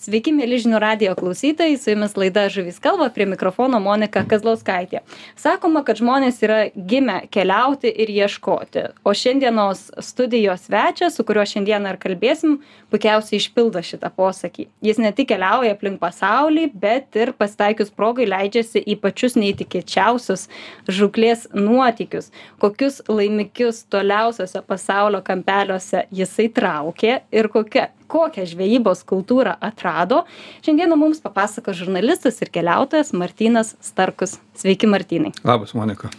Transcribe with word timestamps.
Sveiki, 0.00 0.32
mėly 0.32 0.56
žinių 0.62 0.78
radio 0.80 1.10
klausytojai, 1.12 1.74
su 1.76 1.90
jumis 1.92 2.14
laida 2.16 2.46
Žuvis 2.48 2.78
kalba, 2.80 3.10
prie 3.12 3.26
mikrofono 3.28 3.76
Monika 3.84 4.22
Kazlauskaitė. 4.24 5.02
Sakoma, 5.36 5.82
kad 5.84 6.00
žmonės 6.00 6.38
yra 6.40 6.60
gimę 6.72 7.18
keliauti 7.28 7.92
ir 7.92 8.08
ieškoti, 8.14 8.86
o 9.04 9.12
šiandienos 9.12 9.82
studijos 10.00 10.64
svečias, 10.70 11.18
su 11.18 11.26
kuriuo 11.28 11.44
šiandieną 11.52 11.92
ir 11.92 12.00
kalbėsim, 12.00 12.56
puikiausiai 12.88 13.42
išpildo 13.42 13.84
šitą 13.84 14.08
posakį. 14.16 14.70
Jis 14.88 15.02
ne 15.04 15.12
tik 15.12 15.28
keliauja 15.34 15.76
aplink 15.76 16.00
pasaulį, 16.00 16.70
bet 16.80 17.20
ir 17.20 17.34
pasitaikius 17.36 17.92
progai 17.92 18.24
leidžiasi 18.32 18.80
į 18.80 18.96
pačius 19.04 19.36
neįtikėčiausius 19.36 20.48
žuklės 20.88 21.44
nuotykius, 21.52 22.32
kokius 22.56 23.02
laimikius 23.04 23.84
toliausiose 23.92 24.64
pasaulio 24.64 25.20
kampeliuose 25.20 26.06
jisai 26.08 26.48
traukė 26.56 27.18
ir 27.36 27.52
kokia 27.52 27.90
kokią 28.10 28.46
žvejybos 28.50 29.04
kultūrą 29.08 29.54
atrado 29.60 30.24
šiandieną 30.66 30.98
mums 31.00 31.22
papasakos 31.24 31.78
žurnalistas 31.80 32.42
ir 32.42 32.52
keliautojas 32.52 33.14
martynas 33.16 33.76
starkus. 33.84 34.38
Sveiki 34.58 34.90
martynai. 34.90 35.32
Labas 35.46 35.74
monika. 35.78 36.12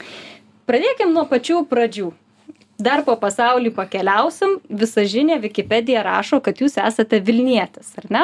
Pradėkim 0.69 1.13
nuo 1.16 1.27
pačių 1.30 1.66
pradžių. 1.69 2.11
Dar 2.81 3.03
po 3.05 3.13
pasaulį 3.19 3.75
pakeliausim. 3.77 4.57
Visažinė 4.73 5.38
vikipedija 5.43 6.02
rašo 6.07 6.39
kad 6.41 6.63
jūs 6.63 6.80
esate 6.81 7.19
vilnietis 7.21 7.91
ar 8.02 8.08
ne 8.09 8.23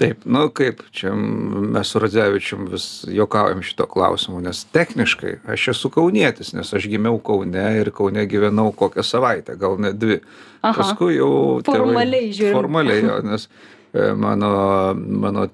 taip 0.00 0.24
nu 0.24 0.46
kaip 0.56 0.80
čia 0.96 1.12
mes 1.14 1.92
su 1.92 2.00
radzevičium 2.00 2.68
vis 2.72 2.86
juokaujam 3.08 3.62
šituo 3.62 3.86
klausimu 3.86 4.40
nes 4.40 4.64
techniškai 4.72 5.34
aš 5.54 5.68
esu 5.74 5.90
kaunietis 5.92 6.54
nes 6.56 6.72
aš 6.74 6.88
gimiau 6.88 7.18
kaune 7.24 7.66
ir 7.80 7.92
kaune 7.96 8.24
gyvenau 8.30 8.72
kokią 8.76 9.04
savaitę 9.04 9.56
gal 9.60 9.76
net 9.80 9.98
dvi. 10.00 10.20
Paskui 10.60 11.16
jau 11.18 11.60
formaliai 11.66 12.32
žiūrint. 12.32 12.56
formaliai 12.56 13.04
jo 13.04 13.18
nes 13.28 13.48
e, 13.92 14.12
mano 14.16 14.50
mano 14.96 15.48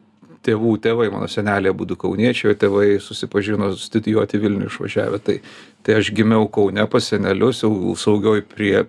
tėvų 0.47 0.77
tėvai 0.87 1.09
mano 1.13 1.29
seneliai 1.31 1.75
abudu 1.75 1.99
kauniečiai 2.01 2.59
tėvai 2.59 2.97
susipažino 3.03 3.73
studijuoti 3.81 4.43
vilniuj 4.43 4.71
išvažiavę. 4.71 5.23
Tai 5.27 5.41
tai 5.87 6.01
aš 6.01 6.09
gimiau 6.11 6.49
kaune 6.51 6.83
pas 6.91 7.09
senelius 7.13 7.61
jau 7.63 7.95
saugioj 7.99 8.41
prie 8.51 8.81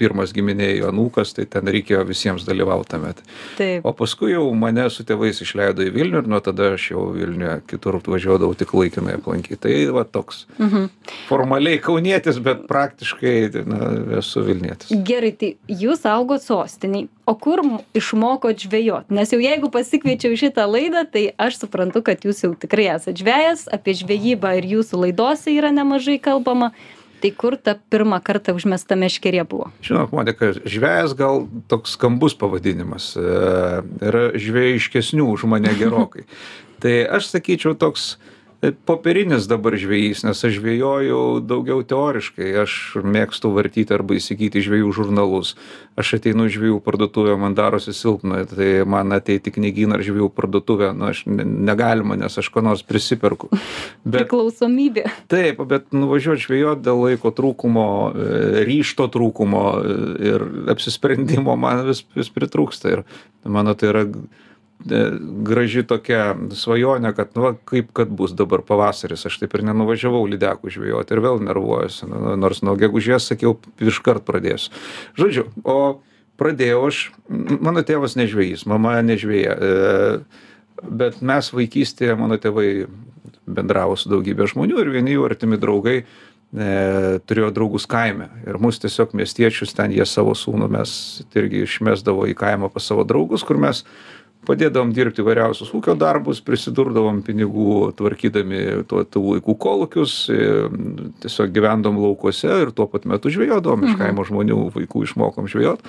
pirmas 0.00 0.32
giminėj 0.32 0.86
anūkas 0.88 1.34
tai 1.36 1.44
ten 1.52 1.68
reikėjo 1.68 2.00
visiems 2.08 2.46
dalyvaut 2.48 2.88
tame. 2.88 3.12
Taip. 3.58 3.84
O 3.84 3.92
paskui 3.96 4.32
jau 4.32 4.46
mane 4.56 4.86
su 4.92 5.04
tėvais 5.04 5.42
išleido 5.44 5.84
į 5.84 5.92
vilnių 5.92 6.22
ir 6.22 6.30
nuo 6.32 6.40
tada 6.44 6.72
aš 6.78 6.88
jau 6.94 7.04
vilniuje 7.12 7.58
kitur 7.68 8.00
važiuodavau 8.00 8.56
tik 8.56 8.72
laikinai 8.72 9.18
aplankyt 9.18 9.60
tai 9.66 9.74
va 9.92 10.06
toks. 10.08 10.46
Mhm. 10.56 10.88
formaliai 11.28 11.78
kaunietis 11.82 12.38
bet 12.40 12.64
praktiškai 12.70 13.66
na 13.68 13.92
esu 14.22 14.40
vilnietis. 14.46 14.96
Gerai 15.10 15.34
tai 15.36 15.52
jūs 15.68 16.08
augot 16.08 16.44
sostinėj 16.46 17.08
o 17.26 17.34
kur 17.34 17.60
išmokot 17.94 18.58
žvejot? 18.62 19.10
Nes 19.10 19.32
jau 19.34 19.40
jeigu 19.42 19.70
pasikviečiau 19.74 20.36
šitą 20.38 20.66
laidą 20.70 21.02
tai 21.08 21.30
aš 21.40 21.60
suprantu 21.62 22.02
kad 22.06 22.22
jūs 22.26 22.44
jau 22.44 22.52
tikrai 22.58 22.90
esat 22.96 23.18
žvejas 23.18 23.66
apie 23.72 23.96
žvejybą 23.96 24.56
ir 24.60 24.68
jūsų 24.76 25.06
laidose 25.06 25.54
yra 25.54 25.72
nemažai 25.74 26.18
kalbama. 26.22 26.72
Tai 27.16 27.30
kur 27.32 27.56
ta 27.56 27.72
pirmą 27.90 28.18
kartą 28.20 28.52
užmesta 28.52 28.92
meškerė 29.00 29.46
buvo? 29.48 29.70
Žinot 29.86 30.12
monika 30.12 30.50
žvejas 30.68 31.14
gal 31.16 31.46
toks 31.72 31.94
skambus 31.96 32.36
pavadinimas 32.36 33.14
e, 33.16 33.24
yra 34.04 34.26
žvėjiškesnių 34.36 35.24
už 35.32 35.46
mane 35.48 35.72
gerokai. 35.80 36.26
Tai 36.84 36.92
aš 37.16 37.30
sakyčiau 37.32 37.72
toks 37.72 38.18
E, 38.20 38.35
popierinis 38.60 39.46
dabar 39.48 39.76
žvejys 39.76 40.22
nes 40.24 40.44
aš 40.44 40.54
žvejoju 40.56 41.40
daugiau 41.44 41.82
teoriškai. 41.86 42.48
Aš 42.62 42.96
mėgstu 43.04 43.50
vartyti 43.54 43.94
arba 43.94 44.16
įsigyti 44.16 44.62
žvejų 44.64 44.92
žurnalus. 44.96 45.54
Aš 45.96 46.16
ateinu 46.18 46.48
į 46.48 46.54
žvejų 46.56 46.78
parduotuvę 46.84 47.36
man 47.40 47.56
darosi 47.56 47.94
silpna 47.96 48.44
tai 48.48 48.84
man 48.88 49.12
ateit 49.16 49.48
į 49.48 49.54
knygyną 49.58 49.98
ar 49.98 50.04
žvejų 50.06 50.30
parduotuvę 50.36 50.92
nu 50.96 51.10
aš 51.12 51.24
ne 51.28 51.44
negalima 51.44 52.16
nes 52.20 52.38
aš 52.38 52.48
ko 52.52 52.64
nors 52.64 52.84
prisiperku. 52.86 53.50
Bet 54.04 54.26
priklausomybė. 54.26 55.06
Taip 55.32 55.60
bet 55.68 55.92
nuvažiuot 55.96 56.40
žvejot 56.46 56.82
dėl 56.84 57.04
laiko 57.06 57.32
trūkumo 57.34 57.86
e, 58.08 58.64
ryžto 58.68 59.08
trūkumo 59.12 59.62
e, 59.76 60.00
ir 60.32 60.48
apsisprendimo 60.72 61.56
man 61.60 61.86
vis 61.88 62.04
vis 62.16 62.32
pritrūksta. 62.32 62.96
Ir 62.96 63.06
mano 63.44 63.76
tai 63.78 63.92
yra 63.92 64.04
E, 64.06 64.45
graži 64.84 65.82
tokia 65.88 66.36
svajonė 66.54 67.12
kad 67.16 67.32
nu 67.38 67.54
kaip 67.68 67.92
kad 67.96 68.10
bus 68.12 68.34
dabar 68.36 68.62
pavasaris 68.66 69.26
aš 69.26 69.38
taip 69.40 69.54
ir 69.56 69.64
nenuvažiavau 69.66 70.24
lydekų 70.28 70.72
žvejot 70.74 71.10
ir 71.10 71.22
vėl 71.24 71.40
nervuojuosi 71.42 72.10
nu, 72.10 72.36
nors 72.38 72.62
nuo 72.62 72.76
gegužės 72.78 73.30
sakiau 73.32 73.56
iškart 73.80 74.26
pradėsiu. 74.28 74.74
Žodžiu 75.18 75.48
o 75.64 75.78
pradėjau 76.36 76.84
aš 76.90 77.00
mano 77.28 77.82
tėvas 77.86 78.18
ne 78.20 78.28
žvejys 78.30 78.66
mama 78.68 78.98
ne 79.02 79.16
žvejė 79.18 79.56
e, 79.56 79.72
bet 80.82 81.22
mes 81.24 81.50
vaikystėje 81.56 82.16
mano 82.20 82.38
tėvai 82.40 82.86
bendravo 83.46 83.96
su 83.96 84.10
daugybe 84.10 84.46
žmonių 84.50 84.80
ir 84.82 84.92
vieni 84.94 85.14
jų 85.14 85.26
artimi 85.28 85.58
draugai 85.60 85.96
e, 86.02 86.06
turėjo 87.26 87.52
draugus 87.54 87.86
kaime. 87.90 88.28
Ir 88.46 88.58
mus 88.62 88.80
tiesiog 88.82 89.14
miestiečius 89.16 89.74
ten 89.76 89.94
jie 89.94 90.06
savo 90.08 90.34
sūnų 90.36 90.68
mes 90.76 90.92
irgi 91.36 91.64
išmesdavo 91.66 92.26
į 92.30 92.36
kaimą 92.38 92.70
pas 92.74 92.86
savo 92.90 93.06
draugus 93.08 93.46
kur 93.46 93.60
mes 93.62 93.84
padėdavom 94.46 94.92
dirbt 94.96 95.18
įvairiausius 95.22 95.72
ūkio 95.76 95.96
darbus 95.98 96.42
prisidurdavom 96.44 97.22
pinigų 97.26 97.92
tvarkydami 97.98 98.62
tuo 98.90 99.02
tų 99.04 99.22
laikų 99.36 99.56
kolūkius 99.66 100.14
tiesiog 101.24 101.54
gyvendavom 101.56 102.00
laukuose 102.04 102.62
ir 102.64 102.72
tuo 102.76 102.88
pat 102.90 103.08
metu 103.10 103.32
žvejodavom 103.32 103.86
iš 103.86 103.94
mhm. 103.94 104.02
kaimo 104.02 104.26
žmonių 104.28 104.60
vaikų 104.76 105.04
išmokom 105.08 105.50
žvejot 105.50 105.84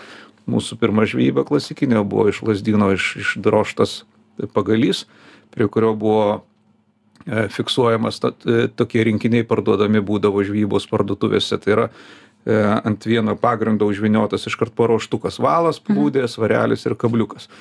mūsų 0.48 0.80
pirma 0.82 1.06
žvejyba 1.08 1.46
klasikinė 1.48 2.04
buvo 2.08 2.30
iš 2.32 2.42
lazdyno 2.48 2.92
iš 2.96 3.16
išdrožtas 3.24 4.02
pagalys 4.54 5.06
prie 5.54 5.68
kurio 5.68 5.94
buvo 5.98 6.44
e, 7.26 7.48
fiksuojamas 7.52 8.22
e, 8.24 8.68
tokie 8.76 9.04
rinkiniai 9.08 9.48
parduodami 9.48 10.04
būdavo 10.06 10.44
žvejybos 10.46 10.88
parduotuvėse 10.92 11.60
tai 11.64 11.76
yra 11.76 11.90
e, 11.90 12.56
ant 12.58 13.10
vieno 13.10 13.36
pagrindo 13.40 13.90
užvyniotas 13.90 14.48
iškart 14.50 14.76
paruoštukas 14.78 15.42
valas 15.44 15.82
mhm. 15.82 15.98
plūdė 15.98 16.28
svarelis 16.32 16.88
ir 16.88 16.96
kabliukas 17.00 17.52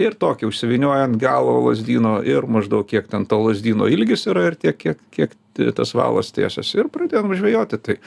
ir 0.00 0.16
tokį 0.18 0.48
užsivynioja 0.50 1.06
ant 1.08 1.18
galo 1.20 1.60
lazdyno 1.68 2.18
ir 2.26 2.46
maždaug 2.50 2.86
kiek 2.90 3.08
ten 3.10 3.26
to 3.30 3.38
lazdyno 3.44 3.88
ilgis 3.90 4.26
yra 4.30 4.48
ir 4.50 4.58
tiek 4.58 4.78
kiek 4.78 5.00
kiek 5.14 5.36
tas 5.76 5.94
valas 5.94 6.32
tiesiasi 6.34 6.82
ir 6.82 6.90
pradėjom 6.90 7.34
žvejoti 7.38 7.78
tai 7.78 7.98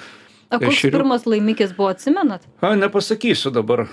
o 0.52 0.60
koks 0.60 0.74
ešerių- 0.74 1.00
pirmas 1.00 1.28
laimikis 1.30 1.76
buvo 1.78 1.94
atsimenat 1.96 2.48
a 2.62 2.76
nepasakysiu 2.76 3.54
dabar 3.56 3.88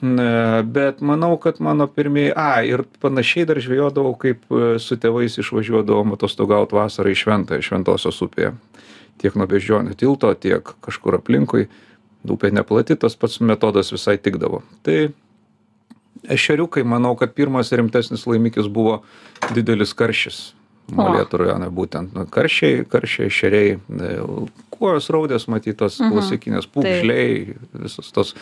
Ne, 0.00 0.62
bet 0.62 1.00
manau, 1.02 1.36
kad 1.42 1.56
mano 1.58 1.88
pirmieji, 1.90 2.30
a, 2.36 2.62
ir 2.62 2.84
panašiai 3.02 3.48
dar 3.50 3.58
žvejodavau, 3.58 4.12
kaip 4.14 4.44
e, 4.46 4.76
su 4.78 4.94
tėvais 4.94 5.40
išvažiuodavom 5.42 6.14
atostogauti 6.14 6.76
vasarą 6.78 7.10
į 7.10 7.16
Šventąją, 7.18 7.64
Šventosios 7.66 8.20
upėje. 8.22 8.52
Tiek 9.18 9.34
nuo 9.34 9.48
beždžionių 9.50 9.96
tilto, 9.98 10.30
tiek 10.38 10.70
kažkur 10.86 11.18
aplinkui. 11.18 11.66
Upė 12.28 12.52
neplati, 12.54 12.94
tas 12.94 13.18
pats 13.18 13.40
metodas 13.42 13.90
visai 13.90 14.14
tikdavo. 14.22 14.62
Tai 14.86 15.08
ešeriukai 16.28 16.84
manau 16.84 17.14
kad 17.16 17.34
pirmas 17.34 17.72
rimtesnis 17.72 18.26
laimikis 18.26 18.68
buvo 18.68 19.02
didelis 19.54 19.94
karšis 19.94 20.52
molėtų 20.88 21.42
rajone 21.42 21.68
būtent 21.68 22.14
nu 22.16 22.24
karšiai 22.32 22.84
karšiai 22.88 23.26
ešeriai 23.28 23.74
e, 23.76 24.12
kuojos 24.72 25.10
raudės 25.12 25.44
matyt 25.52 25.76
tos 25.82 25.98
Mhm. 26.00 26.12
klasikinės 26.14 26.66
pūgžliai 26.72 27.56
visos 27.82 28.12
tos 28.12 28.34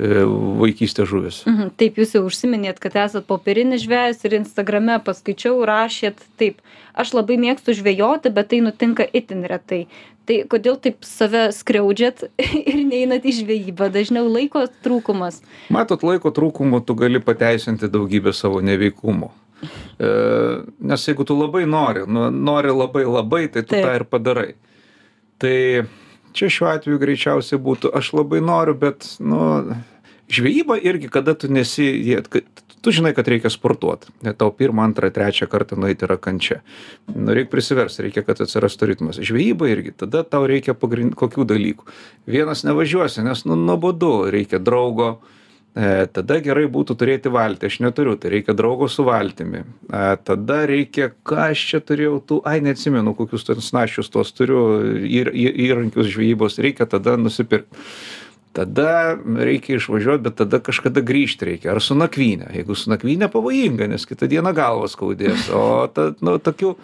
e, 0.00 0.22
vaikystės 0.60 1.10
žuvys 1.10 1.42
Mhm, 1.48 1.74
taip 1.80 1.98
jūs 2.00 2.14
jau 2.16 2.24
užsiminėt 2.26 2.80
kad 2.82 2.96
esat 3.04 3.26
popierinis 3.28 3.84
žvejas 3.84 4.24
ir 4.24 4.38
instagrame 4.40 4.96
paskaičiau 5.04 5.60
rašėt 5.68 6.22
taip 6.40 6.62
aš 6.94 7.12
labai 7.16 7.36
mėgstu 7.40 7.76
žvejoti 7.76 8.32
bet 8.32 8.50
tai 8.52 8.62
nutinka 8.64 9.04
itin 9.04 9.44
retai. 9.48 9.84
Tai 10.28 10.36
kodėl 10.52 10.76
taip 10.78 11.04
save 11.06 11.48
skriaudžiat 11.54 12.24
ir 12.70 12.80
neinat 12.86 13.26
į 13.26 13.36
žvejybą? 13.40 13.90
Dažniau 13.92 14.28
laiko 14.30 14.66
trūkumas. 14.84 15.40
Matot 15.74 16.04
laiko 16.06 16.32
trūkumu 16.34 16.82
tu 16.86 16.94
gali 16.98 17.22
pateisinti 17.24 17.90
daugybę 17.90 18.34
savo 18.36 18.60
neveiklumų 18.64 19.30
e, 20.00 20.10
nes 20.92 21.06
jeigu 21.08 21.26
tu 21.26 21.36
labai 21.36 21.64
nori 21.68 22.06
nu 22.08 22.28
nori 22.30 22.72
labai 22.74 23.04
labai 23.08 23.46
tai 23.48 23.64
tu 23.64 23.74
Taip. 23.74 23.84
tą 23.84 23.96
ir 23.98 24.06
padarai. 24.08 24.52
Tai 25.40 25.56
čia 26.32 26.50
šiuo 26.52 26.70
atveju 26.72 27.00
greičiausiai 27.02 27.60
būtų 27.62 27.92
aš 27.96 28.12
labai 28.18 28.40
noriu 28.44 28.74
bet 28.78 29.06
nu 29.20 29.74
žvejyba 30.30 30.78
irgi 30.78 31.10
kada 31.12 31.34
tu 31.34 31.50
nesi 31.52 31.90
tu 32.80 32.92
žinai 32.92 33.12
kad 33.14 33.28
reikia 33.28 33.50
sportuot. 33.52 34.06
Net 34.24 34.38
tau 34.40 34.52
pirmą 34.56 34.86
antrą 34.88 35.10
trečią 35.12 35.48
kartą 35.50 35.76
nueit 35.76 36.02
yra 36.06 36.16
kančia. 36.16 36.60
Nu 37.12 37.34
reik 37.36 37.50
prisiverst 37.52 38.00
reikia 38.00 38.24
kad 38.24 38.40
atsirastų 38.40 38.88
ritmas. 38.92 39.20
Žvejyba 39.20 39.68
irgi 39.68 39.92
tada 40.04 40.22
tau 40.24 40.46
reikia 40.48 40.74
pagrin 40.74 41.12
kokių 41.12 41.44
dalykų. 41.50 41.90
Vienas 42.30 42.64
nevažiuosi 42.64 43.26
nes 43.26 43.44
nu 43.44 43.58
nuobodu 43.58 44.30
reikia 44.32 44.62
draugo 44.62 45.18
e, 45.74 46.06
tada 46.12 46.38
gerai 46.44 46.66
būtų 46.70 46.96
turėti 47.00 47.32
valtį. 47.32 47.70
Aš 47.70 47.78
neturiu 47.84 48.16
tai 48.20 48.32
reikia 48.36 48.54
draugo 48.56 48.88
su 48.90 49.04
valtimi. 49.06 49.64
A 49.92 50.16
tada 50.16 50.62
reikia 50.70 51.10
ką 51.26 51.50
aš 51.50 51.66
čia 51.72 51.82
turėjau 51.84 52.20
tų 52.26 52.40
ai 52.48 52.58
neatsimenu 52.64 53.14
kokius 53.18 53.46
ten 53.48 53.62
snasčius 53.64 54.10
tuos 54.12 54.32
turiu 54.36 54.64
ir 55.06 55.32
į 55.34 55.46
įrankius 55.68 56.10
žvejybos 56.14 56.58
reikia 56.62 56.88
tada 56.90 57.16
nusipirkt. 57.20 57.70
Tada 58.50 59.14
reikia 59.22 59.78
išvažiuot 59.78 60.24
bet 60.24 60.40
tada 60.40 60.58
kažkada 60.58 61.04
grįžt 61.06 61.44
reikia. 61.46 61.70
Ar 61.70 61.78
su 61.82 61.94
nakvyne? 61.94 62.48
Jeigu 62.56 62.74
su 62.74 62.90
nakvyne 62.90 63.30
pavojinga 63.30 63.86
nes 63.92 64.08
kitą 64.10 64.26
dieną 64.30 64.50
galvą 64.56 64.90
skaudės. 64.90 65.46
O 65.54 65.86
ta 65.94 66.10
nu 66.18 66.34
tokių 66.42 66.74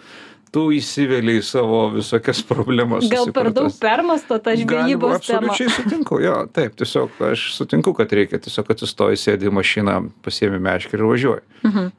tu 0.57 0.67
įsiveli 0.73 1.37
į 1.37 1.45
savo 1.45 1.83
visokias 1.93 2.41
problemas 2.47 3.05
gal 3.11 3.29
per 3.33 3.51
daug 3.53 3.73
permastot 3.81 4.41
tą 4.47 4.55
žvejybos 4.57 5.21
temą 5.27 5.53
Absoliučiai 5.53 5.73
sutinku, 5.75 6.21
jo, 6.23 6.37
taip, 6.53 6.77
tiesiog 6.79 7.19
aš 7.29 7.51
sutinku, 7.59 7.93
kad 7.97 8.13
reikia 8.17 8.41
tiesiog 8.41 8.71
atsistoji, 8.73 9.19
sėdi 9.21 9.51
į 9.51 9.53
mašiną, 9.53 9.99
pasiemi 10.25 10.61
meškerį 10.63 11.03
ir 11.03 11.11
važiuoji. 11.11 11.45
Mhm. 11.67 11.91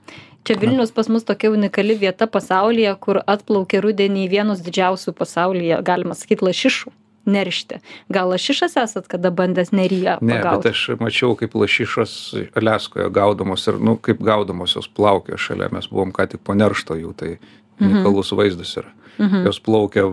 Čia 0.49 0.57
Vilnius 0.57 0.95
pas 0.97 1.11
mus 1.13 1.27
tokia 1.29 1.51
unikali 1.53 1.95
vieta 1.99 2.27
pasaulyje, 2.31 2.95
kur 3.05 3.21
atplaukia 3.29 3.83
rudenį 3.85 4.29
vienus 4.33 4.63
didžiausių 4.65 5.13
pasaulyje, 5.19 5.83
galima 5.85 6.17
sakyti, 6.17 6.47
lašišų 6.49 6.95
neršti. 7.29 7.83
Gal 8.09 8.33
lašišas 8.33 8.79
esat 8.81 9.09
kada 9.13 9.31
bandęs 9.31 9.75
neryje 9.77 10.17
Ne, 10.21 10.39
pagauti? 10.39 10.71
bet 10.71 10.73
aš 10.73 10.85
mačiau, 11.03 11.37
kaip 11.37 11.55
lašišos 11.55 12.13
Aleskoje 12.57 13.11
gaudomos 13.13 13.67
ir, 13.69 13.79
nu, 13.83 13.99
kaip 14.01 14.23
gaudomos 14.25 14.79
jos 14.79 14.89
plaukė 14.89 15.37
šalia, 15.37 15.69
mes 15.75 15.91
buvom 15.93 16.15
ką 16.17 16.31
tik 16.33 16.43
po 16.47 16.57
neršto 16.57 16.97
jų, 16.97 17.13
tai 17.19 17.37
unikalus 17.81 18.33
vaizdas 18.37 18.77
yra. 18.81 18.95
Mhm. 19.19 19.45
Jos 19.49 19.61
plaukia 19.61 20.07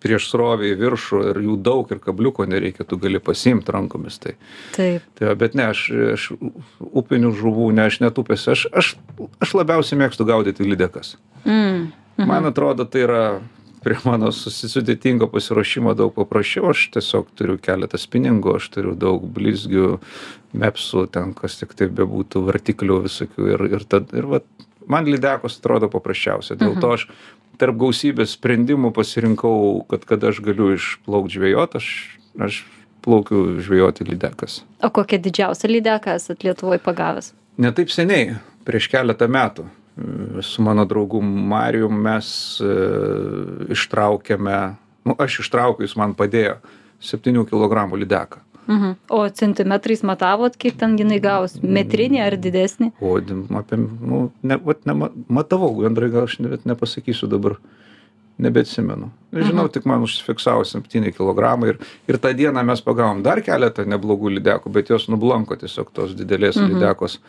prieš 0.00 0.30
srovę 0.30 0.70
į 0.70 0.78
viršų 0.80 1.20
ir 1.30 1.40
jų 1.44 1.56
daug 1.60 1.90
ir 1.92 2.00
kabliuko 2.02 2.46
nereikia, 2.48 2.86
tu 2.88 2.96
gali 3.00 3.20
pasimti 3.20 3.72
rankomis. 3.74 4.16
Tai, 4.22 4.34
Taip. 4.76 5.04
tai 5.18 5.28
va, 5.28 5.36
bet 5.42 5.56
ne, 5.58 5.68
aš, 5.74 5.86
aš 6.14 6.26
upinių 6.80 7.34
žuvų, 7.36 7.70
ne, 7.76 7.88
aš 7.90 8.00
net 8.04 8.20
upėse, 8.20 8.54
aš, 8.54 8.66
aš, 8.72 8.94
aš 9.44 9.56
labiausiai 9.58 10.00
mėgstu 10.00 10.24
gaudyti 10.28 10.64
lydekas. 10.64 11.18
Mm. 11.44 11.90
Man 12.20 12.48
atrodo, 12.48 12.84
tai 12.88 13.04
yra 13.04 13.24
prie 13.84 13.96
mano 14.04 14.28
susi- 14.36 14.68
sudėtingo 14.68 15.28
pasiruošimo 15.32 15.94
daug 15.96 16.12
paprasčiau. 16.16 16.70
Aš 16.72 16.88
tiesiog 16.96 17.30
turiu 17.36 17.56
keletą 17.60 18.00
spiningų, 18.00 18.56
aš 18.58 18.68
turiu 18.74 18.96
daug 18.98 19.24
blizgių, 19.24 19.94
mepsų, 20.60 21.06
ten 21.14 21.32
kas 21.36 21.60
tik 21.60 21.72
tai 21.78 21.88
bebūtų, 21.88 22.44
vartiklių 22.48 23.00
visokių. 23.06 23.48
Ir, 23.54 23.66
ir, 23.78 23.86
tad, 23.88 24.12
ir 24.16 24.28
vat, 24.34 24.48
man 24.90 25.08
lydekos 25.08 25.60
atrodo 25.60 25.90
paprasčiausia. 25.92 26.58
Dėl 26.60 26.76
to 26.82 26.94
aš 26.96 27.06
tarp 27.60 27.78
gausybės 27.80 28.34
sprendimų 28.36 28.92
pasirinkau, 28.96 29.84
kad 29.90 30.06
kada 30.08 30.30
aš 30.32 30.42
galiu 30.44 30.72
išplaukti 30.76 31.38
žvejot, 31.38 31.76
aš, 31.80 31.88
aš 32.40 32.62
plaukiu 33.04 33.60
žvejoti 33.62 34.06
lydekas. 34.08 34.62
O 34.84 34.90
kokią 34.92 35.20
didžiausią 35.22 35.70
lydeką 35.70 36.16
esat 36.20 36.44
Lietuvoje 36.46 36.80
pagavęs? 36.84 37.32
Ne 37.60 37.72
taip 37.76 37.92
seniai, 37.92 38.38
prieš 38.64 38.88
keletą 38.92 39.28
metų, 39.28 39.66
su 40.42 40.62
mano 40.62 40.84
draugu 40.88 41.20
Marijum 41.22 41.96
mes 42.04 42.28
e, 42.64 42.74
ištraukėme, 43.74 44.58
nu, 45.08 45.16
aš 45.20 45.40
ištraukiau, 45.44 45.84
jis 45.84 45.96
man 46.00 46.14
padėjo, 46.16 46.58
7 47.00 47.44
kg 47.48 47.88
lydeką. 47.96 48.40
Mhm. 48.66 48.94
O 49.10 49.28
centimetrais 49.28 50.02
matavot, 50.02 50.56
kiek 50.56 50.76
ten 50.78 50.96
jinai 50.98 51.20
gaus? 51.22 51.56
Metrinį 51.62 52.22
ar 52.22 52.36
didesnį? 52.38 52.92
O 53.00 53.16
apie, 53.58 53.78
nu, 53.80 54.30
ne, 54.42 54.58
vat, 54.64 54.84
ne, 54.86 55.10
matavau, 55.28 55.72
bendrai 55.80 56.10
gal 56.12 56.28
aš 56.28 56.38
net 56.44 56.66
nepasakysiu 56.68 57.28
dabar, 57.30 57.58
nebeatsimenu. 58.40 59.10
Žinau, 59.36 59.68
tik 59.72 59.84
man 59.88 60.04
užsifiksavo 60.06 60.64
7 60.64 61.12
kg 61.12 61.52
ir, 61.68 61.78
ir 62.08 62.18
tą 62.18 62.32
dieną 62.36 62.64
mes 62.64 62.82
pagavom 62.84 63.22
dar 63.26 63.42
keletą 63.44 63.84
neblogų 63.84 64.36
lydekų, 64.38 64.72
bet 64.72 64.90
jos 64.92 65.08
nublanko 65.12 65.58
tiesiog 65.60 65.92
tos 65.92 66.14
didelės 66.18 66.56
mhm. 66.56 66.76
lydekos 66.76 67.20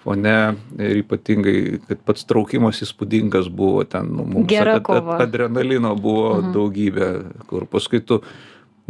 fone 0.00 0.36
ir 0.80 1.02
ypatingai, 1.02 1.56
kad 1.88 2.00
pats 2.08 2.24
traukimas 2.28 2.80
įspūdingas 2.84 3.50
buvo 3.52 3.84
ten, 3.84 4.08
nu, 4.16 4.24
mums 4.24 4.48
Gera 4.48 4.78
ad- 4.78 4.80
ad- 4.80 4.86
kova. 4.88 5.18
adrenalino 5.20 5.92
buvo 5.96 6.38
mhm. 6.38 6.54
daugybė, 6.56 7.10
kur 7.50 7.66
paskui 7.68 8.00
tu 8.00 8.22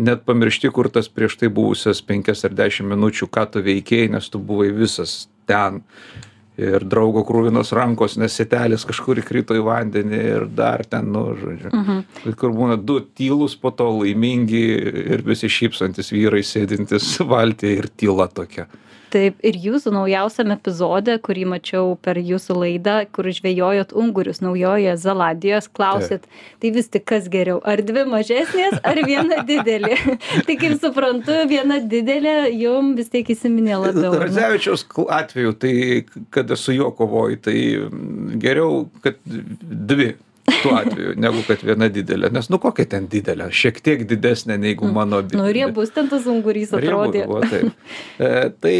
net 0.00 0.24
pamiršti, 0.28 0.70
kur 0.74 0.88
tas 0.92 1.10
prieš 1.12 1.36
tai 1.40 1.52
buvusias 1.52 2.00
5 2.06 2.32
ar 2.48 2.56
10 2.64 2.88
minučių, 2.90 3.28
ką 3.28 3.46
tu 3.52 3.62
veikėjai, 3.66 4.10
nes 4.16 4.28
tu 4.32 4.40
buvai 4.42 4.70
visas 4.74 5.28
ten. 5.48 5.82
Ir 6.60 6.84
draugo 6.84 7.22
krūvinos 7.24 7.70
rankos, 7.72 8.18
nes 8.20 8.34
setelis 8.36 8.82
kažkur 8.84 9.22
įkrito 9.22 9.54
į 9.56 9.62
vandenį 9.64 10.18
ir 10.34 10.42
dar 10.52 10.82
ten, 10.84 11.08
nu, 11.14 11.30
žodžiu. 11.38 11.70
Mhm. 11.72 12.34
Kur 12.36 12.52
būna 12.52 12.76
du 12.76 12.98
tylus, 13.00 13.54
po 13.56 13.72
to 13.72 13.86
laimingi 14.02 14.64
ir 15.14 15.24
besišypsantis 15.24 16.12
vyrai 16.12 16.42
sėdintis 16.44 17.14
valtyje 17.32 17.80
ir 17.80 17.88
tyla 17.96 18.28
tokia. 18.28 18.68
Taip, 19.10 19.40
ir 19.46 19.56
jūsų 19.58 19.90
naujausiam 19.94 20.52
epizode, 20.54 21.16
kurį 21.24 21.46
mačiau 21.54 21.96
per 22.04 22.20
jūsų 22.20 22.56
laidą, 22.60 22.96
kur 23.14 23.26
žvejojot 23.34 23.94
ungurius 23.98 24.38
naujoje 24.44 24.94
Zelandijoje, 25.00 25.64
klausėt, 25.74 26.28
tai 26.62 26.70
vis 26.76 26.90
tik 26.92 27.06
kas 27.10 27.26
geriau, 27.32 27.58
ar 27.66 27.82
dvi 27.86 28.04
mažesnės, 28.10 28.78
ar 28.86 29.02
viena 29.06 29.42
didelė. 29.50 29.98
tai 30.46 30.56
kaip 30.60 30.78
suprantu, 30.82 31.40
viena 31.50 31.80
didelė 31.82 32.36
jum 32.54 32.94
vis 32.98 33.10
tiek 33.12 33.34
įsiminė 33.34 33.80
labiau. 33.82 34.14
ar 34.14 34.26
ne? 34.26 34.26
Radzevičiaus 34.28 34.86
atveju, 35.20 35.54
tai 35.58 35.74
kada 36.30 36.58
su 36.60 36.76
juo 36.76 36.92
kovoji, 36.94 37.40
tai 37.48 37.58
mm, 37.88 38.40
geriau, 38.42 38.84
kad 39.04 39.18
dvi 39.26 40.12
tuo 40.62 40.74
atveju, 40.78 41.14
negu 41.20 41.42
kad 41.46 41.62
viena 41.66 41.88
didelė. 41.92 42.30
Nes 42.34 42.50
nu 42.52 42.58
kokia 42.62 42.86
ten 42.96 43.08
didelė, 43.12 43.50
šiek 43.54 43.80
tiek 43.84 44.06
didesnė 44.10 44.58
negu 44.60 44.90
mano 44.92 45.22
Nu, 45.32 45.46
ir 45.50 45.62
jie 45.62 45.72
bus 45.76 45.90
ten 45.94 46.08
tas 46.12 46.26
ungurys 46.30 46.72
atrodė. 46.76 47.24
Riebu 47.24 47.34
buvo, 47.34 47.42
taip. 47.50 47.72
E, 48.20 48.50
tai 48.60 48.76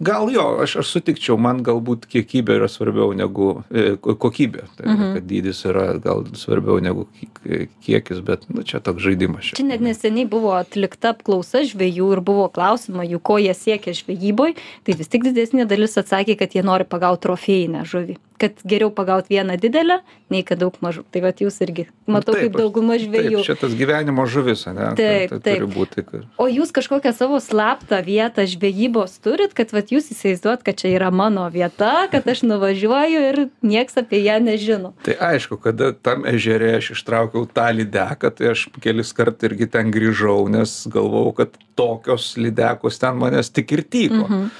gal 0.00 0.28
jo, 0.32 0.44
aš, 0.62 0.76
aš 0.82 0.90
sutikčiau, 0.96 1.36
man 1.40 1.62
galbūt 1.66 2.04
kiekybė 2.10 2.58
yra 2.58 2.68
svarbiau 2.70 3.12
negu 3.16 3.62
e, 3.70 3.94
ko- 4.02 4.16
kokybė. 4.20 4.66
Tai, 4.76 4.86
mhm. 4.90 5.14
Kad 5.16 5.26
dydis 5.30 5.62
yra 5.70 5.86
gal 6.02 6.24
svarbiau 6.38 6.80
negu 6.84 7.06
ki- 7.18 7.68
kiekis, 7.86 8.20
bet 8.26 8.44
nu, 8.52 8.64
čia 8.66 8.82
toks 8.84 9.02
žaidimas. 9.06 9.52
Čia 9.56 9.66
net 9.70 9.82
neseniai 9.84 10.28
buvo 10.28 10.52
atlikta 10.58 11.14
apklausa 11.14 11.64
žvėjų 11.68 12.12
ir 12.16 12.24
buvo 12.26 12.48
klausima 12.52 13.06
jų, 13.08 13.20
ko 13.24 13.38
jie 13.42 13.54
siekia 13.56 13.94
žvejyboj, 13.96 14.56
tai 14.84 14.98
vis 14.98 15.08
tik 15.12 15.24
didesnė 15.30 15.68
dalis 15.70 15.96
atsakė, 16.00 16.36
kad 16.42 16.56
jie 16.58 16.64
nori 16.66 16.84
pagauti 16.88 17.24
trofėjinę 17.28 17.86
žuvį. 17.88 18.18
Kad 18.38 18.60
geriau 18.70 18.90
pagauti 18.94 19.34
vieną 19.34 19.56
didelę, 19.58 19.96
nei 20.30 20.44
kad 20.46 20.60
daug 20.60 20.76
mažų. 20.84 21.02
Tai 21.10 21.20
va 21.24 21.32
jūs 21.34 21.56
irgi, 21.64 21.88
matau, 22.06 22.34
Taip, 22.36 22.44
kaip 22.52 22.58
dauguma 22.60 22.94
žvėjų. 23.02 23.40
Taip, 23.40 23.46
šitas 23.48 23.72
gyvenimo 23.74 24.26
žuvis, 24.30 24.62
ne? 24.70 24.92
Taip, 24.94 25.30
tai, 25.32 25.38
tai 25.42 25.56
taip. 25.58 25.64
būti. 25.74 26.04
kad- 26.06 26.24
O 26.38 26.46
jūs 26.46 26.70
kažkokią 26.70 27.12
savo 27.16 27.40
slaptą 27.42 27.98
vietą 28.06 28.46
žvejybos 28.46 29.18
turit, 29.20 29.54
kad 29.58 29.72
vat 29.74 29.90
jūs 29.90 30.10
įsivaizduot, 30.14 30.62
kad 30.62 30.76
čia 30.78 30.94
yra 30.94 31.10
mano 31.10 31.48
vieta, 31.50 32.06
kad 32.12 32.22
aš 32.28 32.42
nuvažiuoju 32.46 33.24
ir 33.32 33.48
nieks 33.62 33.98
apie 33.98 34.22
ją 34.22 34.38
nežino. 34.38 34.92
Tai 35.02 35.14
aišku, 35.18 35.58
kada 35.60 35.92
tam 35.92 36.22
ežere 36.24 36.76
aš 36.78 36.92
ištraukiau 36.94 37.42
tą 37.50 37.72
lydeką, 37.74 38.30
tai 38.36 38.52
aš 38.54 38.68
kelis 38.80 39.12
kart 39.12 39.42
irgi 39.42 39.66
ten 39.70 39.90
grįžau, 39.90 40.48
nes 40.48 40.86
galvojau, 40.86 41.34
kad 41.34 41.58
tokios 41.74 42.36
lydekos 42.38 42.98
ten 43.02 43.18
manęs 43.18 43.50
tik 43.52 43.72
ir 43.72 43.82
tyko. 43.82 44.26
Mhm. 44.28 44.50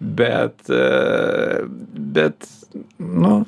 Bet, 0.00 0.70
e, 0.70 1.64
bet, 2.14 2.46
nu, 2.98 3.44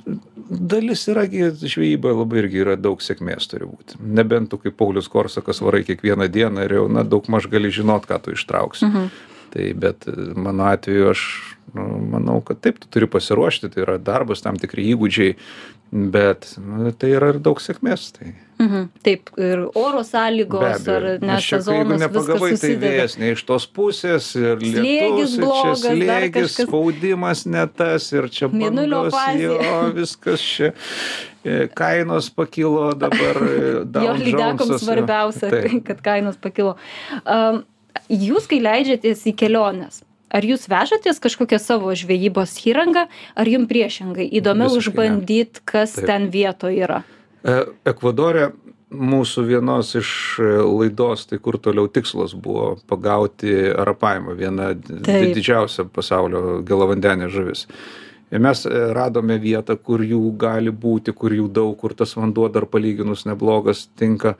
dalis 0.51 1.05
yra, 1.13 1.23
gi- 1.31 1.53
žvejyboje 1.71 2.17
labai 2.19 2.41
irgi 2.43 2.63
yra 2.65 2.75
daug 2.77 2.99
sėkmės 3.05 3.47
turi 3.53 3.69
būti. 3.71 4.01
Nebent 4.03 4.51
tu 4.51 4.59
kaip 4.59 4.75
Paulius 4.81 5.07
Korsakas 5.09 5.61
varai 5.63 5.85
kiekvieną 5.87 6.27
dieną 6.29 6.65
ir 6.67 6.75
jau, 6.81 6.89
na, 6.91 7.05
daug 7.07 7.29
maž 7.31 7.47
gali 7.53 7.71
žinot, 7.71 8.09
ką 8.11 8.19
tu 8.25 8.35
ištrauksi. 8.35 8.91
Tai 9.51 9.67
bet 9.83 10.07
e, 10.11 10.15
mano 10.39 10.69
atveju 10.71 11.11
aš 11.15 11.25
nu, 11.75 11.89
manau, 12.13 12.41
kad 12.47 12.61
taip, 12.65 12.79
tu 12.83 12.91
turi 12.91 13.09
pasiruošti, 13.11 13.71
tai 13.75 13.85
yra 13.87 13.99
darbas, 14.03 14.43
tam 14.43 14.59
tikri 14.59 14.89
įgūdžiai, 14.95 15.37
bet 16.15 16.53
nu, 16.63 16.91
tai 16.95 17.15
yra 17.19 17.35
ir 17.35 17.43
daug 17.43 17.63
sėkmės. 17.63 18.11
Tai 18.19 18.33
Mhm. 18.61 18.89
Taip, 19.03 19.31
ir 19.41 19.63
oro 19.75 20.03
sąlygos, 20.05 20.85
ar 20.93 21.05
ne 21.25 21.37
sezonas, 21.41 22.03
nepagavai, 22.03 22.51
tai 22.61 22.75
vėjas 22.83 23.15
ne 23.21 23.31
iš 23.33 23.43
tos 23.49 23.65
pusės 23.65 24.27
ir 24.37 24.61
Slėgis 24.61 24.83
lietus, 24.85 25.37
ir 25.39 25.45
blogas, 25.47 25.85
slėgis, 25.87 26.35
kažkas. 26.37 26.69
spaudimas 26.69 27.45
ne 27.49 27.63
tas 27.81 28.11
ir 28.13 28.29
čia 28.29 28.51
bangos, 28.53 29.17
jo, 29.41 29.57
viskas 29.97 30.45
čia. 30.45 30.71
e, 31.41 31.57
Kainos 31.73 32.29
pakilo 32.37 32.91
dabar. 32.93 33.41
e, 33.49 33.73
Jo 34.05 34.13
lydekoms 34.21 34.85
svarbiausia, 34.85 35.49
Taip. 35.57 35.81
kad 35.89 36.05
kainos 36.05 36.37
pakilo. 36.37 36.77
Um, 37.25 37.65
jūs, 38.09 38.47
kai 38.51 38.61
leidžiatės 38.65 39.27
į 39.31 39.35
keliones, 39.39 40.03
ar 40.31 40.47
jūs 40.47 40.69
vežatės 40.71 41.21
kažkokią 41.23 41.59
savo 41.63 41.93
žvejybos 41.97 42.57
įrangą, 42.71 43.07
ar 43.35 43.51
jums 43.51 43.71
priešingai 43.71 44.29
įdomiau 44.41 44.77
išbandyti, 44.79 45.65
kas 45.65 45.97
Taip. 45.99 46.07
ten 46.07 46.29
vietoje 46.31 46.85
yra? 46.87 47.03
E, 47.43 47.65
Ekvadorė 47.89 48.51
mūsų 48.91 49.45
vienos 49.47 49.95
iš 49.95 50.11
laidos, 50.67 51.27
tai 51.31 51.39
kur 51.39 51.59
toliau 51.63 51.87
tikslas 51.87 52.35
buvo 52.35 52.77
pagauti 52.91 53.53
arapavimą, 53.71 54.35
viena 54.39 54.73
di- 54.75 55.01
Taip. 55.07 55.35
didžiausia 55.37 55.87
pasaulio 55.87 56.63
gelavandenė 56.67 57.31
žuvis. 57.31 57.67
Ir 58.31 58.39
mes 58.39 58.65
e, 58.67 58.71
radome 58.95 59.39
vietą, 59.43 59.75
kur 59.77 60.03
jų 60.07 60.21
gali 60.39 60.71
būti, 60.71 61.15
kur 61.15 61.31
jų 61.35 61.49
daug, 61.51 61.73
kur 61.79 61.95
tas 61.99 62.15
vanduo 62.15 62.47
dar 62.53 62.67
palyginus 62.71 63.25
neblogas 63.27 63.89
tinka. 63.99 64.37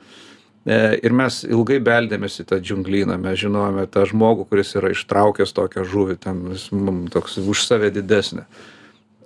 E, 0.65 0.77
Ir 1.01 1.15
mes 1.17 1.41
ilgai 1.47 1.79
beldėmės 1.81 2.39
į 2.43 2.47
tą 2.51 2.59
džiunglyną, 2.61 3.17
mes 3.21 3.39
žinojome 3.41 3.87
tą 3.89 4.05
žmogų, 4.09 4.45
kuris 4.51 4.75
yra 4.77 4.91
ištraukęs 4.93 5.55
tokią 5.57 5.85
žuvį, 5.89 6.19
ten 6.21 6.43
jis 6.53 6.67
mum 6.75 7.07
toks 7.13 7.39
už 7.41 7.65
save 7.65 7.89
didesnė. 7.95 8.45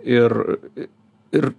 Ir, 0.06 0.36
ir 1.36 1.51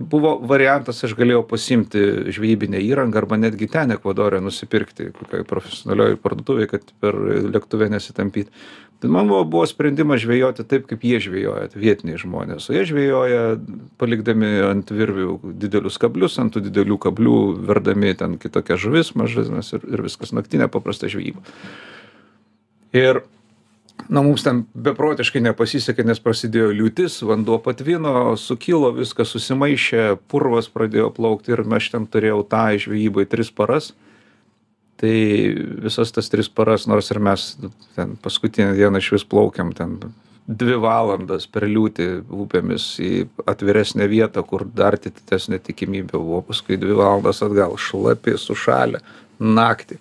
buvo 0.00 0.34
variantas 0.48 1.04
aš 1.04 1.14
galėjau 1.18 1.42
pasiimti 1.48 2.32
žvejybinę 2.32 2.80
įrangą 2.82 3.20
arba 3.20 3.38
netgi 3.40 3.68
ten 3.70 3.92
ekvadore 3.94 4.40
nusipirkti 4.42 5.10
kokioj 5.16 5.44
profesionalioj 5.48 6.16
parduotuvėj 6.24 6.70
kad 6.70 6.94
per 7.02 7.18
lėktuve 7.50 7.90
nesitampyt. 7.92 8.48
Tai 9.00 9.08
man 9.12 9.30
buvo 9.30 9.44
buvo 9.48 9.64
sprendimas 9.68 10.20
žvejoti 10.20 10.66
taip 10.68 10.86
kaip 10.88 11.04
jie 11.04 11.20
žvejoja 11.24 11.70
vietiniai 11.72 12.20
žmonės. 12.20 12.68
O 12.68 12.76
jie 12.76 12.84
žvejoja 12.88 13.42
palikdami 14.00 14.50
ant 14.68 14.92
virvių 14.92 15.38
didelius 15.60 15.96
kablius 16.00 16.36
ant 16.42 16.52
tų 16.56 16.66
didelių 16.68 16.98
kablių 17.00 17.36
verdami 17.70 18.12
ten 18.16 18.36
kitokias 18.40 18.80
žuvis 18.82 19.14
mažesnes 19.16 19.72
ir 19.76 19.86
ir 19.88 20.04
viskas. 20.04 20.34
Naktinė 20.36 20.68
paprasta 20.72 21.08
žvejyba. 21.12 21.44
Ir 22.96 23.22
na 24.08 24.22
mums 24.24 24.44
ten 24.46 24.62
beprotiškai 24.74 25.42
nepasisekė 25.44 26.04
nes 26.06 26.20
prasidėjo 26.22 26.70
liūtis 26.76 27.20
vanduo 27.26 27.58
patvino 27.62 28.36
sukilo 28.40 28.92
viskas 28.96 29.32
susimaišė 29.34 30.04
purvas 30.30 30.70
pradėjo 30.72 31.10
plaukt 31.16 31.50
ir 31.50 31.64
aš 31.76 31.90
ten 31.94 32.06
turėjau 32.06 32.42
tai 32.48 32.78
žvejybai 32.82 33.26
tris 33.30 33.50
paras. 33.50 33.92
Tai 35.00 35.12
visas 35.84 36.12
tas 36.12 36.28
tris 36.28 36.48
paras 36.52 36.86
nors 36.86 37.08
ir 37.10 37.20
mes 37.24 37.54
ten 37.96 38.18
paskutinę 38.20 38.74
dieną 38.76 39.00
išvis 39.00 39.24
plaukėm 39.24 39.72
ten 39.76 39.96
dvi 40.50 40.76
valandas 40.82 41.46
per 41.46 41.64
liūtį 41.70 42.08
upėmis 42.34 42.84
į 43.00 43.12
atviresnę 43.48 44.08
vietą 44.10 44.42
kur 44.46 44.66
dar 44.66 44.98
didesnė 44.98 45.60
tikimybė 45.62 46.18
buvo 46.18 46.42
paskui 46.50 46.78
dvi 46.80 46.96
valandas 46.98 47.42
atgal 47.46 47.76
šlapi 47.78 48.36
sušalę 48.40 49.02
naktį 49.40 50.00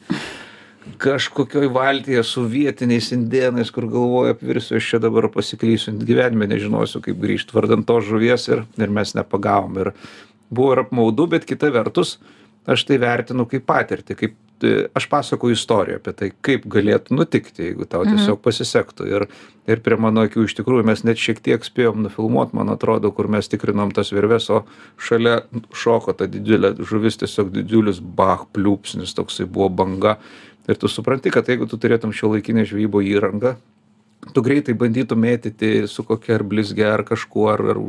kažkokioj 0.97 1.69
valtyje 1.73 2.23
su 2.23 2.43
vietiniais 2.49 3.11
indėnais 3.15 3.71
kur 3.73 3.87
galvoju 3.91 4.33
apvirsiu 4.33 4.77
aš 4.79 4.89
čia 4.93 4.99
dabar 5.03 5.29
pasiklysiu 5.33 5.95
gyvenime 5.99 6.47
nežinosiu 6.49 7.01
kaip 7.03 7.19
grįžt 7.21 7.53
vardan 7.55 7.83
tos 7.87 8.07
žuvies 8.07 8.47
ir 8.51 8.65
ir 8.79 8.93
mes 8.93 9.15
nepagavom. 9.17 9.79
Ir 9.83 9.91
buvo 10.49 10.73
ir 10.73 10.83
apmaudu 10.85 11.27
bet 11.35 11.47
kita 11.49 11.71
vertus 11.73 12.17
aš 12.69 12.85
tai 12.87 12.99
vertinu 13.01 13.47
kaip 13.49 13.67
patirtį 13.69 14.17
kaip 14.19 14.37
aš 14.95 15.07
pasakoju 15.07 15.55
istoriją 15.55 15.99
apie 15.99 16.13
tai 16.13 16.31
kaip 16.43 16.65
galėtų 16.67 17.15
nutikti 17.15 17.69
jeigu 17.69 17.87
tau 17.87 18.03
tiesiog 18.07 18.41
pasisektų. 18.43 19.07
Ir 19.07 19.27
ir 19.69 19.81
prie 19.85 19.97
mano 20.01 20.23
akių 20.25 20.47
iš 20.47 20.55
tikrųjų 20.57 20.85
mes 20.89 21.03
net 21.05 21.19
šiek 21.21 21.39
tiek 21.45 21.63
spėjom 21.65 22.01
nufilmuot 22.05 22.55
man 22.57 22.71
atrodo 22.73 23.11
kur 23.15 23.29
mes 23.31 23.47
tikrinom 23.51 23.93
tas 23.95 24.11
virves 24.15 24.49
o 24.49 24.63
šalia 24.97 25.43
šoko 25.75 26.15
ta 26.17 26.27
didžiulė 26.31 26.73
žuvis 26.79 27.19
tiesiog 27.21 27.51
didžiulis 27.53 28.01
bach 28.01 28.47
pliūpsnis 28.55 29.15
toksai 29.17 29.47
buvo 29.47 29.69
banga 29.69 30.17
ir 30.69 30.77
tu 30.77 30.87
supranti 30.91 31.31
kad 31.33 31.49
jeigu 31.49 31.67
tu 31.69 31.77
turėtum 31.81 32.13
šiuolaikinę 32.15 32.65
žvejybos 32.69 33.07
įrangą 33.09 33.55
tu 34.35 34.41
greitai 34.45 34.75
bandytum 34.77 35.21
mėtyti 35.23 35.87
su 35.89 36.03
kokia 36.03 36.37
ar 36.39 36.43
blizge 36.43 36.85
ar 36.85 37.03
kažkuo 37.07 37.47
ar 37.53 37.63
ar 37.73 37.79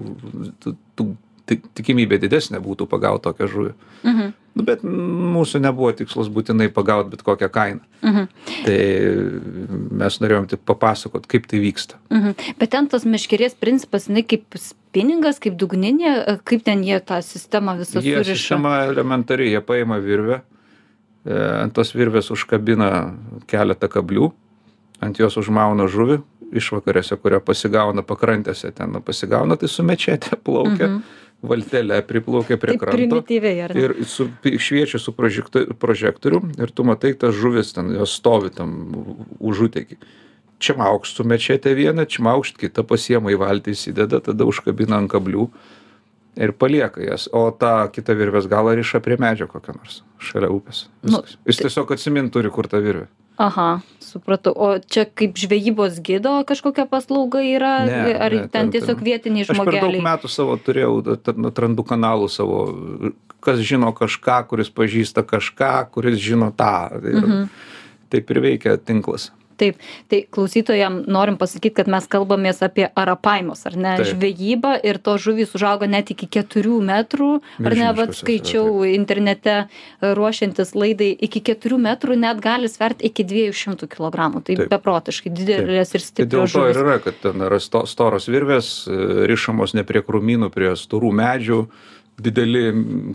tu 0.63 0.77
tu 0.97 1.11
tik 1.51 1.65
tikimybė 1.75 2.21
didesnė 2.23 2.61
būtų 2.63 2.87
pagaut 2.87 3.23
tokią 3.27 3.49
žuvį 3.51 3.73
Mhm. 4.05 4.29
nu 4.57 4.63
bet 4.67 4.83
mūsų 4.87 5.61
nebuvo 5.61 5.91
tikslas 5.99 6.29
būtinai 6.33 6.69
pagaut 6.73 7.11
bet 7.11 7.23
kokia 7.27 7.49
kaina 7.53 7.81
Mhm. 8.03 8.29
tai 8.65 8.79
mes 10.01 10.19
norėjom 10.23 10.47
tik 10.49 10.61
papasakot 10.65 11.27
kaip 11.27 11.47
tai 11.51 11.59
vyksta 11.61 11.99
Mhm. 12.11 12.35
Bet 12.59 12.71
ten 12.71 12.87
tas 12.89 13.05
meškerės 13.05 13.55
principas, 13.59 14.07
jinai 14.09 14.23
kaip 14.27 14.45
spiningas, 14.57 15.39
kaip 15.41 15.57
dugninė, 15.59 16.39
kaip 16.45 16.63
ten 16.65 16.83
jie 16.85 17.01
tą 17.01 17.19
sistemą 17.23 17.77
visą 17.79 18.01
suriša. 18.01 18.25
sistema 18.37 18.85
elementari 18.87 19.51
jie 19.51 19.61
paima 19.61 19.99
virvę 19.99 20.41
e, 20.41 20.43
ant 21.29 21.75
tos 21.77 21.93
virvės 21.95 22.31
užkabina 22.33 23.15
keletą 23.51 23.89
kablių 23.93 24.31
ant 25.05 25.19
jos 25.21 25.37
užmauna 25.41 25.89
žuvį 25.91 26.21
išvakarėse 26.57 27.17
kurią 27.21 27.41
pasigauna 27.45 28.03
pakrantėse 28.03 28.73
ten 28.75 28.97
pasigauna 29.07 29.57
tai 29.57 29.69
su 29.69 29.85
mečete 29.87 30.37
plaukia 30.45 30.89
Mhm. 30.89 31.03
valtele 31.43 32.03
priplaukia 32.05 32.57
prie 32.61 32.75
Taip 32.77 32.81
kranto 32.85 33.21
ir 33.81 33.95
su 34.05 34.29
šviečia 34.45 34.99
su 35.01 35.13
prožektu 35.13 35.75
prožektorium 35.79 36.53
ir 36.59 36.71
tu 36.71 36.85
matai 36.85 37.15
tas 37.15 37.35
žuvis 37.35 37.73
ten 37.73 37.93
jos 37.95 38.13
stovi 38.13 38.51
tam 38.51 38.75
užuteky 39.41 39.97
čimaukšt 40.61 41.17
su 41.17 41.25
mečete 41.25 41.73
vieną 41.75 42.05
čimaukšt 42.05 42.61
kitą 42.61 42.85
pasiema 42.85 43.33
į 43.33 43.39
valtį 43.41 43.73
įsideda 43.73 44.21
tada 44.21 44.45
užkabina 44.45 45.01
ant 45.01 45.11
kablių 45.11 45.49
ir 46.37 46.53
palieka 46.53 47.01
jas 47.03 47.29
o 47.33 47.51
tą 47.51 47.89
kitą 47.93 48.15
virvės 48.15 48.47
galą 48.49 48.75
riša 48.79 49.01
prie 49.03 49.17
medžio 49.21 49.47
kokio 49.51 49.75
nors 49.77 50.03
šalia 50.19 50.49
upės 50.53 50.87
Nu, 51.03 51.19
Viskas. 51.23 51.37
jis 51.47 51.57
tiesiog 51.65 51.91
atsimint 51.93 52.33
turi 52.33 52.51
kur 52.51 52.69
ta 52.69 52.79
virvė 52.79 53.07
Aha, 53.41 53.81
supratau. 54.05 54.53
O 54.53 54.79
čia 54.85 55.07
kaip 55.07 55.33
žvejybos 55.41 56.03
gido 56.05 56.45
kažkokia 56.45 56.85
paslauga 56.85 57.41
yra, 57.41 57.87
Ne, 57.89 58.13
ar 58.21 58.31
ne, 58.33 58.41
ten 58.49 58.69
ten- 58.69 58.71
tiesiog 58.75 59.01
vietiniai 59.01 59.47
aš 59.47 59.49
per 59.49 59.57
daug 59.57 59.71
žmogeliai? 59.73 60.03
metų 60.05 60.29
savo 60.29 60.57
turėjau 60.61 61.17
atrandu 61.49 61.83
kanalų 61.89 62.29
savo 62.29 62.59
kas 63.41 63.59
žino 63.65 63.95
kažką 63.97 64.47
kuris 64.49 64.69
pažįsta 64.69 65.25
kažką 65.25 65.91
kuris 65.91 66.19
žino 66.21 66.53
tą 66.53 66.93
ir 67.01 67.17
Mhm. 67.25 67.49
taip 68.11 68.31
ir 68.31 68.41
veikia 68.41 68.77
tinklas 68.77 69.31
Taip, 69.61 69.81
tai 70.09 70.23
klausytojam 70.33 71.03
norim 71.11 71.37
pasakyti, 71.41 71.75
kad 71.81 71.91
mes 71.93 72.07
kalbamės 72.11 72.63
apie 72.65 72.87
arapaimus, 72.89 73.67
ar 73.69 73.77
ne? 73.77 73.95
Taip. 74.01 74.09
Žvejyba 74.15 74.75
ir 74.87 75.01
to 75.05 75.17
žuvys 75.21 75.53
užauga 75.59 75.89
net 75.91 76.13
iki 76.15 76.29
keturių 76.39 76.79
metrų, 76.89 77.31
ar 77.61 77.77
ne, 77.77 77.91
vad 77.97 78.15
jos 78.15 78.23
yra, 78.23 78.25
skaičiau 78.25 78.87
internete 78.89 79.57
e, 79.61 79.67
ruošiantis 80.17 80.73
laidai, 80.79 81.11
iki 81.29 81.43
keturių 81.51 81.81
metrų 81.91 82.17
net 82.23 82.41
gali 82.45 82.71
sverti 82.73 83.11
iki 83.11 83.27
dviejų 83.29 83.57
šimtų 83.61 83.91
kilogramų. 83.95 84.45
Tai 84.49 84.59
Taip. 84.63 84.73
beprotiškai 84.73 85.35
didelės 85.35 85.95
ir 85.95 86.07
Tai 86.09 86.27
dėl 86.27 86.47
stiprios 86.47 86.57
to 86.57 86.67
ir 86.73 86.83
yra, 86.85 86.99
kad 87.05 87.21
ten 87.23 87.47
yra 87.47 87.61
sto, 87.63 87.85
storos 87.91 88.31
virvės, 88.33 88.73
e, 88.89 89.01
rišamos 89.31 89.77
ne 89.77 89.85
prie 89.87 90.05
krūmynų, 90.07 90.51
prie 90.55 90.73
storų 90.79 91.13
medžių, 91.21 91.63
dideli 92.23 92.65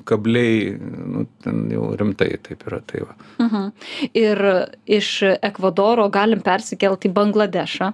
kabliai, 0.08 0.74
nu, 0.80 1.26
ten 1.44 1.66
jau 1.74 1.92
rimtai 2.00 2.32
taip 2.46 2.66
yra. 2.68 2.82
Tai 2.86 3.06
va. 3.06 3.16
Mhm. 3.46 3.70
Ir 4.18 4.44
iš 4.86 5.12
Ekvadoro 5.40 6.08
galim 6.14 6.44
persikelti 6.46 7.10
į 7.12 7.16
Bangladešą. 7.16 7.94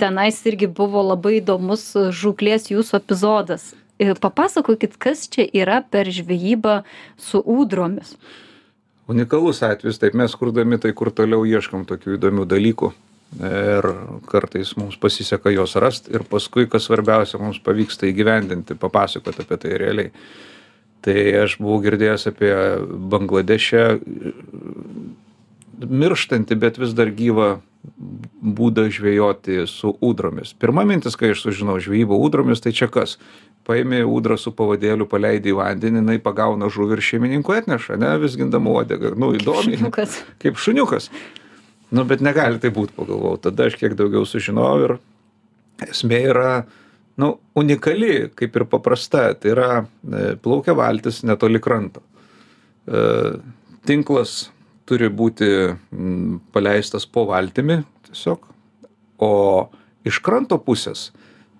Tenais 0.00 0.40
irgi 0.48 0.66
buvo 0.66 1.02
labai 1.04 1.38
įdomus 1.40 1.92
žūklės 2.22 2.70
jūsų 2.72 2.98
epizodas. 3.02 3.72
Papasakokit, 4.22 4.96
kas 4.98 5.28
čia 5.30 5.44
yra 5.54 5.82
per 5.84 6.08
žvejybą 6.10 6.80
su 7.20 7.38
ūdromis. 7.38 8.16
Unikalus 9.12 9.60
atvejis, 9.66 10.00
taip 10.00 10.16
mes 10.18 10.34
kurdami 10.38 10.78
tai 10.82 10.94
kur 10.96 11.12
toliau 11.14 11.44
ieškam 11.46 11.84
tokių 11.86 12.16
įdomių 12.16 12.46
dalykų. 12.50 12.90
Ir 13.40 13.86
kartais 14.28 14.74
mums 14.76 14.98
pasiseka 15.00 15.52
juos 15.54 15.72
rasti 15.80 16.12
ir 16.12 16.26
paskui, 16.28 16.66
kas 16.68 16.84
svarbiausia, 16.88 17.40
mums 17.40 17.62
pavyksta 17.64 18.04
įgyvendinti, 18.10 18.76
papasakoti 18.76 19.46
apie 19.46 19.56
tai 19.62 19.78
realiai. 19.80 20.12
Tai 21.02 21.16
aš 21.40 21.56
buvau 21.58 21.80
girdėjęs 21.82 22.28
apie 22.30 22.52
Bangladešę 23.12 23.84
mirštantį, 25.82 26.58
bet 26.60 26.78
vis 26.78 26.92
dar 26.94 27.10
gyvą 27.10 27.56
būdą 28.42 28.86
žvejoti 28.92 29.64
su 29.66 29.90
ūdromis. 30.04 30.52
Pirma 30.60 30.84
mintis, 30.86 31.16
kai 31.18 31.32
aš 31.34 31.46
sužinau 31.48 31.80
žvejybą 31.82 32.14
ūdromis, 32.28 32.62
tai 32.62 32.74
čia 32.76 32.86
kas? 32.92 33.16
Paėmė 33.66 34.02
ūdrą 34.06 34.36
su 34.38 34.52
pavadėliu, 34.54 35.06
paleidai 35.10 35.52
į 35.52 35.58
vandenį, 35.58 36.02
jinai 36.02 36.18
pagauna 36.22 36.70
žuvį 36.70 36.98
ir 36.98 37.04
šeimininkų 37.08 37.56
atneša, 37.60 37.98
ne, 37.98 38.14
visgindama 38.22 38.74
uodegą. 38.74 39.14
Nu, 39.18 39.32
įdomi. 39.38 39.78
Šuniukas. 39.78 40.18
Kaip 40.42 40.58
šuniukas. 40.62 41.10
Nu, 41.92 42.06
bet 42.08 42.22
negali 42.24 42.60
tai 42.60 42.70
būti, 42.72 42.94
pagalvojau. 42.96 43.40
Tada 43.48 43.66
aš 43.68 43.76
kiek 43.80 43.96
daugiau 43.98 44.24
sužinojau 44.28 44.84
ir 44.86 44.94
esmė 45.90 46.20
yra, 46.30 46.52
nu, 47.20 47.34
unikali, 47.58 48.30
kaip 48.38 48.56
ir 48.56 48.64
paprasta. 48.70 49.26
Tai 49.36 49.52
yra 49.52 49.68
e, 49.82 50.32
plaukia 50.40 50.76
valtis 50.78 51.20
netoli 51.28 51.60
kranto. 51.60 52.00
E, 52.88 53.04
tinklas 53.88 54.46
turi 54.88 55.10
būti 55.12 55.48
paleistas 56.54 57.04
po 57.06 57.26
valtimi 57.28 57.82
tiesiog, 58.08 58.48
o 59.22 59.32
iš 60.08 60.18
kranto 60.24 60.58
pusės 60.64 61.10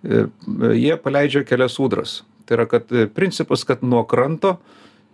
e, 0.03 0.25
jie 0.81 0.97
paleidžia 0.97 1.45
kelias 1.47 1.77
ūdras. 1.83 2.23
Tai 2.49 2.57
yra, 2.57 2.67
kad 2.71 2.89
principas, 3.15 3.67
kad 3.69 3.85
nuo 3.85 4.03
kranto 4.09 4.57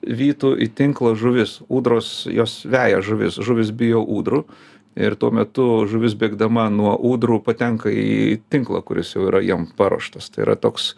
vytų 0.07 0.55
į 0.63 0.71
tinklą 0.79 1.17
žuvis. 1.19 1.59
Ūdros, 1.67 2.29
jos 2.31 2.63
veja 2.71 3.03
žuvis, 3.05 3.41
žuvis 3.45 3.75
bijo 3.75 4.05
ūdrų. 4.07 4.45
Ir 4.97 5.15
tuo 5.15 5.31
metu 5.31 5.87
žuvis 5.87 6.15
bėgdama 6.19 6.69
nuo 6.73 6.97
ūdrų 6.97 7.43
patenka 7.45 7.91
į 7.93 8.41
tinklą, 8.51 8.83
kuris 8.83 9.15
jau 9.15 9.29
yra 9.29 9.41
jam 9.45 9.67
paruoštas. 9.79 10.31
Tai 10.35 10.43
yra 10.47 10.57
toks, 10.57 10.95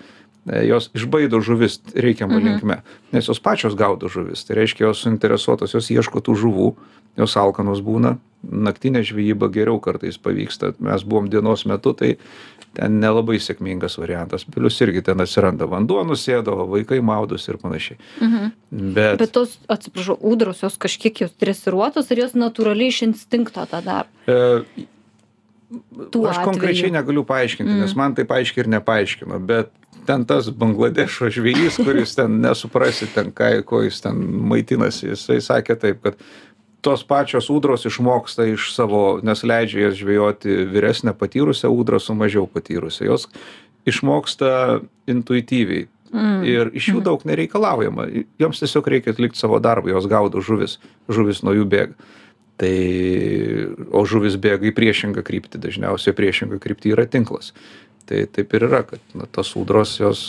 e, 0.49 0.63
jos 0.69 0.91
išbaido 0.97 1.41
žuvis 1.45 1.81
reikiamą 1.95 2.39
Mhm. 2.41 2.47
linkme, 2.47 2.83
nes 3.13 3.27
jos 3.29 3.41
pačios 3.41 3.75
gaudo 3.77 4.09
žuvis. 4.09 4.47
Tai 4.47 4.57
reiškia, 4.57 4.87
jos 4.89 5.03
suinteresuotos, 5.05 5.75
jos 5.75 5.91
ieško 5.91 6.21
tų 6.25 6.37
žuvų, 6.37 6.77
jos 7.19 7.37
alkanos 7.41 7.81
būna. 7.83 8.19
Naktinė 8.41 9.03
žvejyba 9.05 9.51
geriau 9.53 9.77
kartais 9.85 10.17
pavyksta. 10.17 10.73
Mes 10.81 11.03
buvom 11.05 11.27
dienos 11.29 11.67
metu, 11.69 11.93
tai 11.93 12.15
ten 12.73 13.01
nelabai 13.03 13.37
sėkmingas 13.43 13.99
variantas. 14.01 14.47
Plius 14.49 14.79
irgi 14.81 15.03
ten 15.05 15.21
atsiranda 15.21 15.67
vanduo, 15.69 16.01
nusėdo, 16.09 16.55
vaikai 16.71 17.03
maudus 17.05 17.45
ir 17.51 17.59
panašiai. 17.61 17.99
Mhm. 18.23 18.53
Bet, 18.97 19.19
Bet 19.21 19.35
tos, 19.37 19.59
atsiprašau, 19.69 20.17
ūdros 20.23 20.63
jos 20.65 20.79
kažkiek 20.81 21.21
jos 21.27 21.35
dresiruotos 21.41 22.09
ir 22.15 22.23
jos 22.25 22.33
natūraliai 22.39 22.89
iš 22.95 23.03
instinkto 23.11 23.67
tą 23.69 23.83
daro. 23.85 24.09
e, 24.27 24.87
Tuo 26.11 26.27
Aš 26.27 26.41
konkrečiai 26.43 26.89
atveju. 26.89 26.97
negaliu 26.97 27.23
paaiškinti, 27.25 27.75
nes 27.79 27.93
man 27.95 28.15
taip 28.19 28.33
aiškiai 28.35 28.65
ir 28.65 28.71
nepaaiškino, 28.73 29.37
bet 29.47 29.69
ten 30.09 30.25
tas 30.27 30.49
Bangladešo 30.51 31.29
žvėjys, 31.31 31.77
kuris 31.85 32.17
ten 32.19 32.41
nesuprasi, 32.43 33.07
ten 33.15 33.31
ką, 33.31 33.53
ko 33.69 33.83
jis 33.85 34.01
ten 34.03 34.19
maitinasi, 34.51 35.13
jisai 35.13 35.39
sakė 35.45 35.77
taip, 35.79 36.01
kad 36.03 36.17
tos 36.85 37.05
pačios 37.07 37.51
ūdros 37.53 37.87
išmoksta 37.89 38.47
iš 38.51 38.71
savo, 38.75 39.21
nes 39.27 39.45
leidžia 39.47 39.89
jas 39.89 39.99
žvejoti 40.01 40.65
vyresnę 40.71 41.15
patyrusią 41.17 41.71
ūdrą 41.73 42.01
su 42.01 42.17
mažiau 42.17 42.47
patyrusią. 42.51 43.09
Jos 43.09 43.29
išmoksta 43.89 44.81
intuityviai. 45.11 45.89
Mm. 46.11 46.41
Ir 46.43 46.71
iš 46.75 46.89
jų 46.91 47.03
daug 47.07 47.23
nereikalaujama. 47.29 48.09
Joms 48.41 48.63
tiesiog 48.63 48.89
reikia 48.91 49.15
atlikti 49.15 49.39
savo 49.39 49.61
darbą, 49.63 49.93
jos 49.93 50.09
gaudo 50.11 50.43
žuvis, 50.43 50.81
žuvis 51.07 51.45
nuo 51.47 51.55
jų 51.55 51.69
bėga. 51.71 52.17
Tai, 52.61 52.73
o 53.97 54.03
žuvis 54.05 54.35
bėga 54.37 54.69
į 54.69 54.75
priešingą 54.77 55.23
kryptį, 55.25 55.63
dažniausiai 55.63 56.17
priešingą 56.17 56.59
kryptį 56.61 56.93
yra 56.93 57.07
tinklas. 57.09 57.55
Tai 58.11 58.25
taip 58.35 58.53
ir 58.59 58.67
yra, 58.67 58.83
kad 58.89 59.15
na, 59.15 59.29
tos 59.31 59.55
ūdros 59.57 59.95
jos 60.03 60.25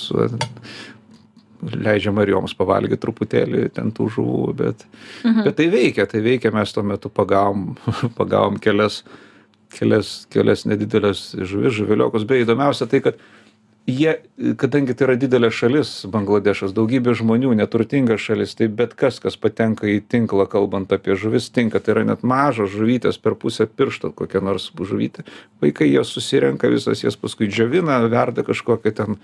leidžiama 1.62 2.26
ir 2.26 2.34
joms 2.36 2.56
pavalgyti 2.58 3.02
truputėlį 3.02 3.68
ten 3.76 3.92
tų 3.96 4.10
žuvų, 4.18 4.54
bet, 4.62 4.86
mhm. 5.24 5.44
bet 5.48 5.58
tai 5.60 5.68
veikia, 5.74 6.08
tai 6.10 6.24
veikia, 6.26 6.54
mes 6.56 6.74
tuo 6.74 6.84
metu 6.88 7.12
pagavom, 7.14 7.76
pagavom 8.20 8.58
kelias, 8.62 9.02
kelias, 9.78 10.14
kelias 10.34 10.66
nedidelės 10.70 11.30
žuvis, 11.38 11.76
žuviliokus, 11.78 12.28
bei 12.30 12.46
įdomiausia 12.46 12.90
tai, 12.92 13.04
kad 13.06 13.22
jie 13.88 14.16
kadangi 14.58 14.94
tai 14.94 15.08
yra 15.08 15.16
didelė 15.20 15.50
šalis 15.54 15.92
bangladešas 16.12 16.74
daugybė 16.78 17.16
žmonių 17.18 17.54
neturtinga 17.58 18.18
šalis 18.22 18.54
tai 18.58 18.68
bet 18.70 18.94
kas 18.98 19.18
kas 19.24 19.38
patenka 19.42 19.88
į 19.90 20.02
tinklą 20.12 20.46
kalbant 20.50 20.94
apie 20.94 21.16
žuvis 21.18 21.50
tinka. 21.54 21.82
Tai 21.82 21.96
yra 21.96 22.04
net 22.12 22.26
mažos 22.28 22.72
žuvytės 22.76 23.18
per 23.22 23.36
pusę 23.42 23.66
piršto 23.66 24.12
kokia 24.14 24.44
nors 24.46 24.70
žuvytė. 24.76 25.26
Vaikai 25.64 25.90
jas 25.90 26.14
susirenka 26.14 26.70
visas 26.72 27.02
jas 27.04 27.18
paskui 27.18 27.50
džiovina 27.50 28.00
verda 28.12 28.46
kažkokią 28.46 28.94
ten 28.98 29.18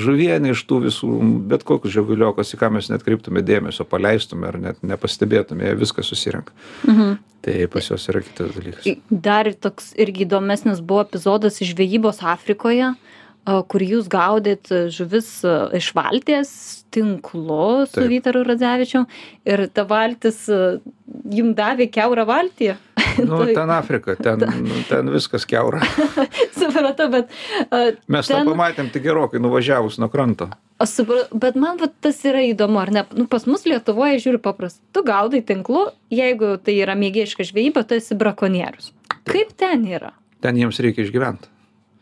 žuvienę 0.00 0.54
iš 0.54 0.64
tų 0.68 0.82
visų 0.88 1.12
bet 1.50 1.66
koks 1.68 1.92
žuviliokas 1.92 2.54
į 2.54 2.60
ką 2.62 2.72
mes 2.78 2.88
neatkreiptume 2.92 3.42
dėmesio 3.44 3.84
paleistume 3.88 4.48
ar 4.48 4.60
net 4.62 4.80
nepastebėtume 4.86 5.68
jie 5.68 5.78
viską 5.78 6.06
susirenka. 6.06 6.54
Mhm. 6.86 7.18
tai 7.42 7.68
pas 7.70 7.86
juos 7.86 8.02
yra 8.10 8.20
kitas 8.20 8.50
dalykas. 8.56 8.88
Dar 9.10 9.46
toks 9.54 9.92
irgi 9.96 10.24
įdomesnis 10.26 10.80
buvo 10.82 11.04
epizodas 11.06 11.60
iš 11.62 11.70
žvejybos 11.76 12.18
afrikoje 12.26 12.96
kur 13.44 13.84
jūs 13.84 14.08
gaudėt 14.12 14.70
žuvis 14.92 15.30
iš 15.76 15.92
valties 15.96 16.50
tinklu 16.92 17.86
su 17.88 18.00
Taip. 18.00 18.10
Vytaru 18.10 18.42
Radzevičiu 18.48 19.04
ir 19.48 19.66
ta 19.72 19.84
valtis 19.88 20.44
jum 20.48 21.54
davė 21.56 21.88
keurą 21.92 22.26
valtį. 22.28 22.74
Nu, 23.28 23.40
ten 23.50 23.70
Afrika, 23.74 24.14
ten, 24.14 24.42
nu, 24.62 24.76
ten 24.86 25.08
viskas 25.10 25.42
keura. 25.48 25.80
Supratau, 26.58 27.08
bet. 27.10 27.32
Uh, 27.66 27.96
Mes 28.06 28.30
ten... 28.30 28.44
tą 28.44 28.52
pamatėm 28.52 28.92
tik 28.94 29.02
gerokai 29.08 29.40
nuvažiavus 29.42 29.98
nuo 29.98 30.06
kranto. 30.12 30.46
Bet 30.78 31.58
man 31.58 31.80
va, 31.80 31.88
tas 31.90 32.20
yra 32.28 32.44
įdomu, 32.46 32.78
ar 32.78 32.92
ne? 32.94 33.02
Nu, 33.18 33.26
pas 33.30 33.42
mus 33.50 33.66
Lietuvoje 33.66 34.20
žiūri 34.22 34.38
paprastai. 34.42 34.84
Tu 34.94 35.02
gaudai 35.06 35.42
tinklu, 35.46 35.88
jeigu 36.14 36.54
tai 36.62 36.76
yra 36.78 36.94
mėgėjiška 36.98 37.48
žvejyba, 37.50 37.82
tu 37.88 37.98
esi 37.98 38.18
brakonierius. 38.18 38.92
Kaip 39.26 39.50
ten 39.58 39.82
yra? 39.90 40.12
Ten 40.44 40.60
jiems 40.60 40.78
reikia 40.84 41.02
išgyventi. 41.02 41.50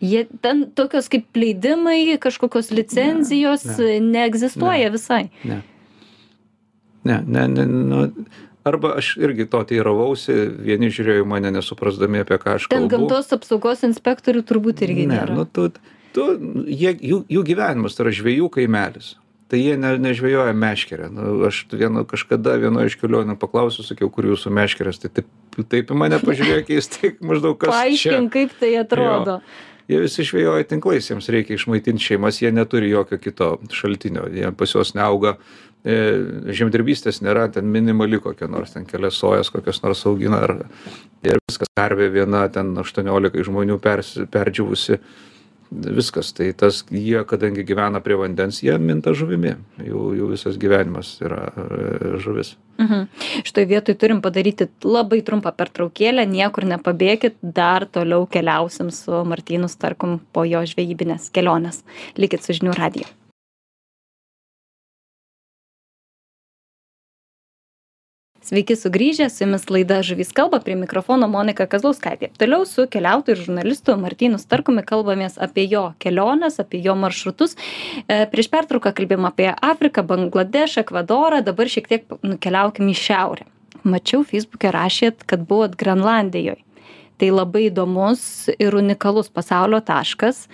Jie 0.00 0.26
ten 0.45 0.67
tokios 0.76 1.09
kaip 1.09 1.38
leidimai, 1.38 2.19
kažkokios 2.21 2.69
licenzijos 2.75 3.65
ne, 3.79 3.87
ne, 3.97 4.00
neegzistuoja 4.19 4.91
ne, 4.91 4.93
visai. 4.93 5.23
Ne. 5.49 5.62
Ne, 7.07 7.23
ne, 7.26 7.47
ne. 7.49 7.65
Nu, 7.67 8.03
arba 8.67 8.97
aš 9.00 9.15
irgi 9.23 9.47
to 9.50 9.62
teiravausi, 9.71 10.35
vieni 10.67 10.91
žiūrėjo 10.93 11.26
mane 11.29 11.53
nesuprasdami, 11.55 12.25
apie 12.26 12.38
ką 12.43 12.57
aš 12.59 12.67
Ten 12.69 12.85
kalbu. 12.91 13.07
gamtos 13.07 13.33
apsaugos 13.37 13.87
inspektorių 13.88 14.43
turbūt 14.45 14.83
irgi 14.85 15.07
ne, 15.07 15.21
nėra. 15.21 15.37
nu, 15.38 15.47
tu, 15.49 15.71
tu, 16.17 16.26
jie, 16.67 16.93
jų, 16.93 17.23
jų 17.33 17.45
gyvenimas 17.53 17.97
tai 17.97 18.07
yra 18.09 18.17
žvėjų 18.19 18.50
kaimelis. 18.59 19.15
Tai 19.47 19.61
jie 19.62 19.76
ne, 19.79 19.93
nežvėjoja 20.03 20.53
meškerę. 20.59 21.09
Nu, 21.15 21.37
aš 21.47 21.62
vieno, 21.71 22.03
kažkada 22.09 22.57
vienoje 22.59 22.91
iš 22.91 22.97
kelionių 22.99 23.37
paklausiu, 23.38 23.87
sakiau, 23.87 24.11
kur 24.11 24.26
jūsų 24.26 24.50
meškerės. 24.50 24.99
Tai 25.05 25.12
taip, 25.21 25.31
taip 25.71 25.95
į 25.95 25.99
mane 26.03 26.19
pažiūrėjo 26.19 26.67
keistai, 26.73 27.12
maždaug 27.23 27.55
kas. 27.62 27.71
Paaiškink, 27.71 28.33
kaip 28.35 28.59
tai 28.59 28.75
atrodo. 28.83 29.38
Jo 29.38 29.75
jie 29.88 30.00
visi 30.02 30.26
žvejoja 30.26 30.66
tinklais 30.71 31.11
jiems 31.11 31.28
reikia 31.33 31.57
išmaitinti 31.59 32.02
šeimas 32.02 32.40
jie 32.43 32.50
neturi 32.52 32.90
jokio 32.90 33.19
kito 33.23 33.50
šaltinio 33.73 34.26
jie 34.35 34.50
pas 34.59 34.75
juos 34.75 34.95
neauga 34.99 35.37
e, 35.85 35.97
žemdirbystės 36.59 37.23
nėra 37.23 37.46
ten 37.55 37.70
minimali 37.72 38.20
kokia 38.22 38.51
nors 38.51 38.75
ten 38.75 38.87
kelias 38.88 39.18
sojas 39.20 39.53
kokias 39.55 39.83
nors 39.85 40.03
augina 40.11 40.42
ar 40.46 40.57
ir 41.27 41.40
viskas 41.49 41.70
karvė 41.79 42.11
viena 42.18 42.46
ten 42.53 42.75
aštuoniolikai 42.83 43.46
žmonių 43.46 43.79
persi 43.83 44.27
perdžiūvusi 44.31 45.01
viskas 45.70 46.33
tai 46.37 46.52
tas 46.52 46.85
jie 46.90 47.24
kadangi 47.29 47.66
gyvena 47.66 48.02
prie 48.05 48.18
vandens 48.20 48.62
jie 48.62 48.76
minta 48.79 49.14
žuvimi 49.16 49.57
jų 49.83 50.12
jų 50.20 50.31
visas 50.35 50.61
gyvenimas 50.61 51.16
yra 51.24 51.48
e, 51.50 52.16
žuvis 52.22 52.57
Mhm. 52.79 53.07
Šitoj 53.44 53.64
vietoj 53.64 53.94
turim 53.96 54.18
padaryti 54.20 54.68
labai 54.85 55.22
trumpą 55.24 55.52
pertraukėlę, 55.57 56.26
niekur 56.29 56.66
nepabėgit, 56.68 57.38
dar 57.40 57.87
toliau 57.88 58.26
keliausim 58.29 58.90
su 58.92 59.22
Martynu 59.24 59.70
Starkum 59.72 60.18
po 60.33 60.44
jo 60.44 60.61
žvejybinės 60.61 61.31
kelionės. 61.33 61.81
Likit 62.20 62.44
su 62.44 62.57
žinių 62.59 62.76
radiju. 62.76 63.09
Sveiki 68.46 68.76
sugrįžę, 68.78 69.26
su 69.26 69.42
jumis 69.42 69.64
laida 69.74 69.96
Žuvys 70.06 70.28
kalba, 70.30 70.61
prie 70.62 70.76
mikrofono 70.78 71.26
Monika 71.26 71.64
Kazlauskaitė. 71.66 72.28
Toliau 72.38 72.62
su 72.62 72.85
keliautoju 72.87 73.35
ir 73.35 73.40
žurnalistu 73.42 73.96
Martynu 73.98 74.38
Starkumi 74.38 74.85
kalbamės 74.87 75.35
apie 75.42 75.64
jo 75.66 75.80
keliones, 75.98 76.61
apie 76.62 76.78
jo 76.85 76.92
maršrutus. 76.94 77.56
E, 78.06 78.20
prieš 78.30 78.46
pertrauką 78.52 78.92
kalbėjom 78.94 79.26
apie 79.26 79.48
Afriką, 79.50 80.04
Bangladešą, 80.06 80.85
Ekvadorą, 80.85 81.40
dabar 81.42 81.72
šiek 81.72 81.90
tiek 81.90 82.14
nukeliaukim 82.22 82.92
į 82.92 82.94
šiaurę. 83.00 83.48
Mačiau 83.82 84.22
Facebook'e 84.28 84.70
rašėt, 84.76 85.24
kad 85.26 85.42
buvot 85.48 85.74
Grenlandijoje. 85.74 86.62
Tai 87.18 87.32
labai 87.32 87.64
įdomus 87.66 88.46
ir 88.54 88.76
unikalus 88.78 89.26
pasaulio 89.26 89.82
taškas. 89.82 90.44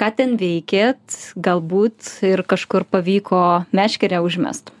Ką 0.00 0.08
ten 0.16 0.38
veikėt, 0.40 1.36
galbūt 1.36 2.08
ir 2.24 2.40
kažkur 2.48 2.88
pavyko 2.88 3.42
meškerę 3.76 4.22
užmest. 4.24 4.72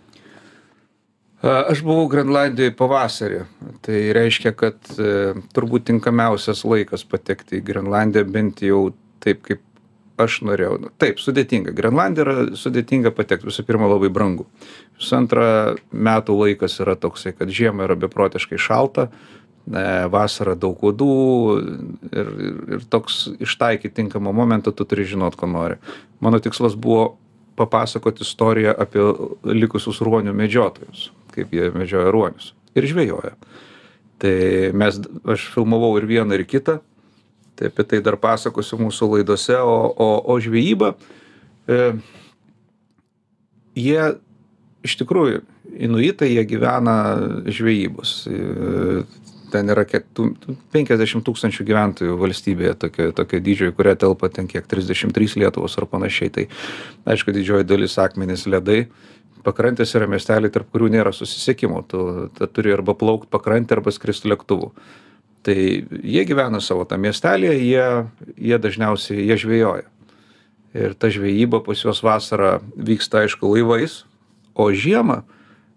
Aš 1.44 1.82
buvau 1.84 2.06
Grenlandijoje 2.08 2.72
pavasarį. 2.78 3.42
Tai 3.84 3.98
reiškia, 4.16 4.54
kad 4.56 4.78
e, 4.96 5.34
turbūt 5.52 5.84
tinkamiausias 5.90 6.62
laikas 6.64 7.04
patekti 7.04 7.58
į 7.58 7.64
Grenlandiją, 7.66 8.24
bent 8.32 8.62
jau 8.64 8.86
taip, 9.20 9.42
kaip 9.44 9.60
aš 10.24 10.38
norėjau. 10.46 10.78
Nu, 10.86 10.90
taip, 11.02 11.18
sudėtinga. 11.20 11.74
Grenlandija 11.76 12.24
yra 12.24 12.36
sudėtinga 12.56 13.12
patekti. 13.12 13.50
Visų 13.50 13.64
pirma, 13.68 13.90
labai 13.90 14.08
brangu. 14.14 14.46
Visų 14.96 15.18
antra, 15.18 15.48
metų 15.92 16.36
laikas 16.38 16.78
yra 16.80 16.94
toksai, 17.00 17.34
kad 17.36 17.52
žiema 17.52 17.84
yra 17.88 17.96
beprotiškai 18.06 18.60
šalta, 18.64 19.10
e, 19.10 19.82
vasara 20.14 20.54
daug 20.56 20.80
uodų 20.80 21.16
ir, 21.58 22.30
ir, 22.46 22.62
ir 22.78 22.86
toks 22.88 23.26
ištaikyti 23.36 23.98
tinkamą 23.98 24.32
momentą 24.32 24.72
tu 24.72 24.86
turi 24.88 25.04
žinot, 25.12 25.36
ko 25.36 25.50
nori. 25.50 25.76
Mano 26.24 26.40
tikslas 26.40 26.78
buvo 26.78 27.18
papasakoti 27.60 28.24
istoriją 28.24 28.72
apie 28.80 29.04
likusius 29.52 30.00
ruonių 30.02 30.32
medžiotojus 30.40 31.10
kaip 31.34 31.54
jie 31.54 31.70
medžioja 31.74 32.12
ruonius 32.14 32.52
ir 32.74 32.88
žvejoja. 32.90 33.34
Tai 34.22 34.34
mes, 34.78 34.98
aš 35.28 35.48
filmavau 35.54 35.94
ir 35.98 36.06
vieną, 36.08 36.38
ir 36.38 36.46
kitą, 36.48 36.78
tai 37.58 37.70
apie 37.70 37.86
tai 37.86 38.00
dar 38.02 38.16
pasakosiu 38.20 38.78
mūsų 38.82 39.10
laidose, 39.16 39.58
o, 39.60 39.76
o, 39.90 40.08
o 40.30 40.38
žvejyba, 40.42 40.94
e, 41.70 41.80
jie 43.78 44.14
iš 44.84 44.96
tikrųjų, 45.00 45.42
inuitai, 45.86 46.30
jie 46.34 46.44
gyvena 46.48 46.96
žvejybos. 47.50 48.16
E, 48.28 49.04
ten 49.54 49.70
yra 49.70 49.84
kiek, 49.86 50.06
50 50.74 51.22
tūkstančių 51.26 51.66
gyventojų 51.68 52.18
valstybėje, 52.18 52.74
tokia, 52.84 53.08
tokia 53.14 53.40
didžioji, 53.44 53.74
kuria 53.76 53.94
telpa 53.98 54.30
ten 54.34 54.48
kiek 54.50 54.66
33 54.70 55.38
Lietuvos 55.44 55.78
ar 55.78 55.86
panašiai. 55.90 56.32
Tai 56.34 56.46
aišku, 57.14 57.34
didžioji 57.34 57.68
dalis 57.70 57.94
akmenys 58.02 58.48
ledai, 58.50 58.84
pakrantės 59.44 59.94
yra 59.98 60.08
miesteliai, 60.10 60.52
tarp 60.52 60.70
kurių 60.72 60.90
nėra 60.96 61.12
susisiekimo. 61.14 61.82
Tu, 61.88 62.00
tu 62.36 62.48
turi 62.50 62.74
arba 62.74 62.96
plaukti 62.98 63.30
pakrantę, 63.32 63.76
arba 63.76 63.92
skristi 63.94 64.30
lėktuvu. 64.32 64.72
Tai 65.44 65.56
jie 65.56 66.24
gyvena 66.24 66.60
savo 66.64 66.86
tą 66.88 66.96
miestelį, 67.00 67.50
jie, 67.60 67.88
jie 68.40 68.58
dažniausiai 68.64 69.26
jie 69.28 69.36
žvejoja. 69.42 69.90
Ir 70.74 70.94
ta 70.98 71.10
žvejyba 71.12 71.60
pas 71.62 71.84
juos 71.84 72.00
vasarą 72.02 72.56
vyksta, 72.74 73.22
aišku, 73.22 73.52
laivais, 73.52 74.00
o 74.58 74.70
žiemą, 74.72 75.20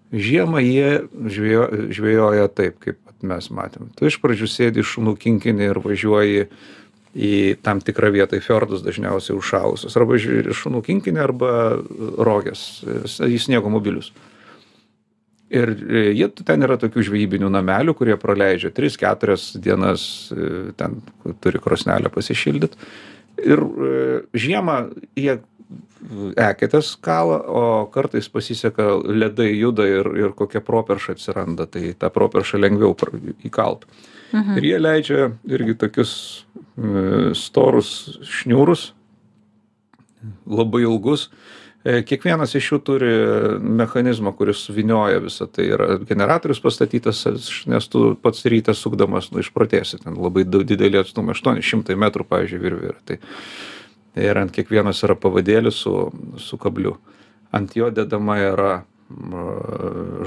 žiemą 0.09 0.63
jie 0.63 0.89
žvejo, 1.35 1.67
žvejoja 1.93 2.47
taip, 2.49 2.79
kaip 2.81 2.97
mes 3.21 3.49
matėm. 3.53 3.91
Tu 3.97 4.09
iš 4.09 4.17
pradžių 4.23 4.49
sėdi 4.49 4.85
šunų 4.85 5.17
kinkinį 5.19 5.69
ir 5.71 5.81
važiuoji 5.83 6.47
į 7.15 7.57
tam 7.63 7.81
tikrą 7.83 8.11
vietą 8.13 8.39
į 8.39 8.45
fiordus 8.45 8.83
dažniausiai 8.85 9.37
užšalusius. 9.37 9.95
Arba 9.99 10.19
žiūri 10.21 10.55
šunų 10.55 10.83
kinkinį 10.87 11.21
arba 11.23 11.51
roges 12.17 12.65
į 13.23 13.39
sniego 13.41 13.71
mobilius. 13.73 14.11
Ir 15.47 15.69
e, 15.71 15.99
jie 16.11 16.27
ten 16.43 16.65
yra 16.65 16.75
tokių 16.79 17.05
žvejybinių 17.07 17.49
namelių 17.53 17.93
kurie 17.95 18.17
praleidžia 18.19 18.73
tris 18.75 18.97
keturias 18.99 19.53
dienas 19.55 20.27
e, 20.35 20.73
ten 20.75 20.99
turi 21.43 21.61
krosnelę 21.63 22.11
pasišildyt. 22.11 22.75
Ir 23.47 23.63
e, 23.63 23.93
žiemą 24.35 24.81
jie 25.15 25.37
eketes 26.37 26.93
kala 27.03 27.39
o 27.47 27.63
kartais 27.91 28.27
pasiseka 28.31 28.89
ledai 29.07 29.49
juda 29.55 29.87
ir 29.87 30.07
ir 30.19 30.35
kokia 30.35 30.61
properša 30.63 31.15
atsiranda 31.15 31.67
tai 31.67 31.93
tą 31.99 32.11
properšą 32.13 32.59
lengviau 32.59 32.95
įkalt. 33.47 33.87
Ir 34.35 34.67
jie 34.67 34.77
leidžia 34.79 35.31
irgi 35.47 35.77
tokius 35.79 36.13
storus 37.37 37.91
šniūrus 38.29 38.91
labai 40.45 40.83
ilgus 40.85 41.27
E, 41.87 42.01
kiekvienas 42.03 42.51
iš 42.57 42.71
jų 42.71 42.77
turi 42.83 43.09
mechanizmą, 43.61 44.33
kuris 44.35 44.65
suvynioja 44.65 45.21
visą 45.23 45.45
tai. 45.47 45.69
Yra 45.71 45.99
generatorius 46.09 46.59
pastatytas, 46.63 47.21
nes 47.69 47.87
tu 47.91 48.09
pats 48.19 48.43
ryte 48.49 48.73
sukdamas, 48.75 49.29
nu, 49.31 49.39
išprotėsi, 49.43 50.01
ten 50.01 50.17
labai 50.19 50.43
didelį 50.47 51.03
atstumą, 51.03 51.35
800 51.37 51.95
metrų, 52.01 52.25
pavyzdžiui, 52.27 52.63
virvė 52.63 52.89
yra. 52.91 52.99
Tai, 53.07 53.19
ir 54.19 54.41
ant 54.41 54.51
kiekvienos 54.51 54.99
yra 55.07 55.15
pavadėlis 55.21 55.79
su, 55.85 55.93
su 56.41 56.59
kabliu. 56.59 56.97
Ant 57.55 57.77
jo 57.77 57.87
dedama 57.93 58.39
yra 58.49 58.73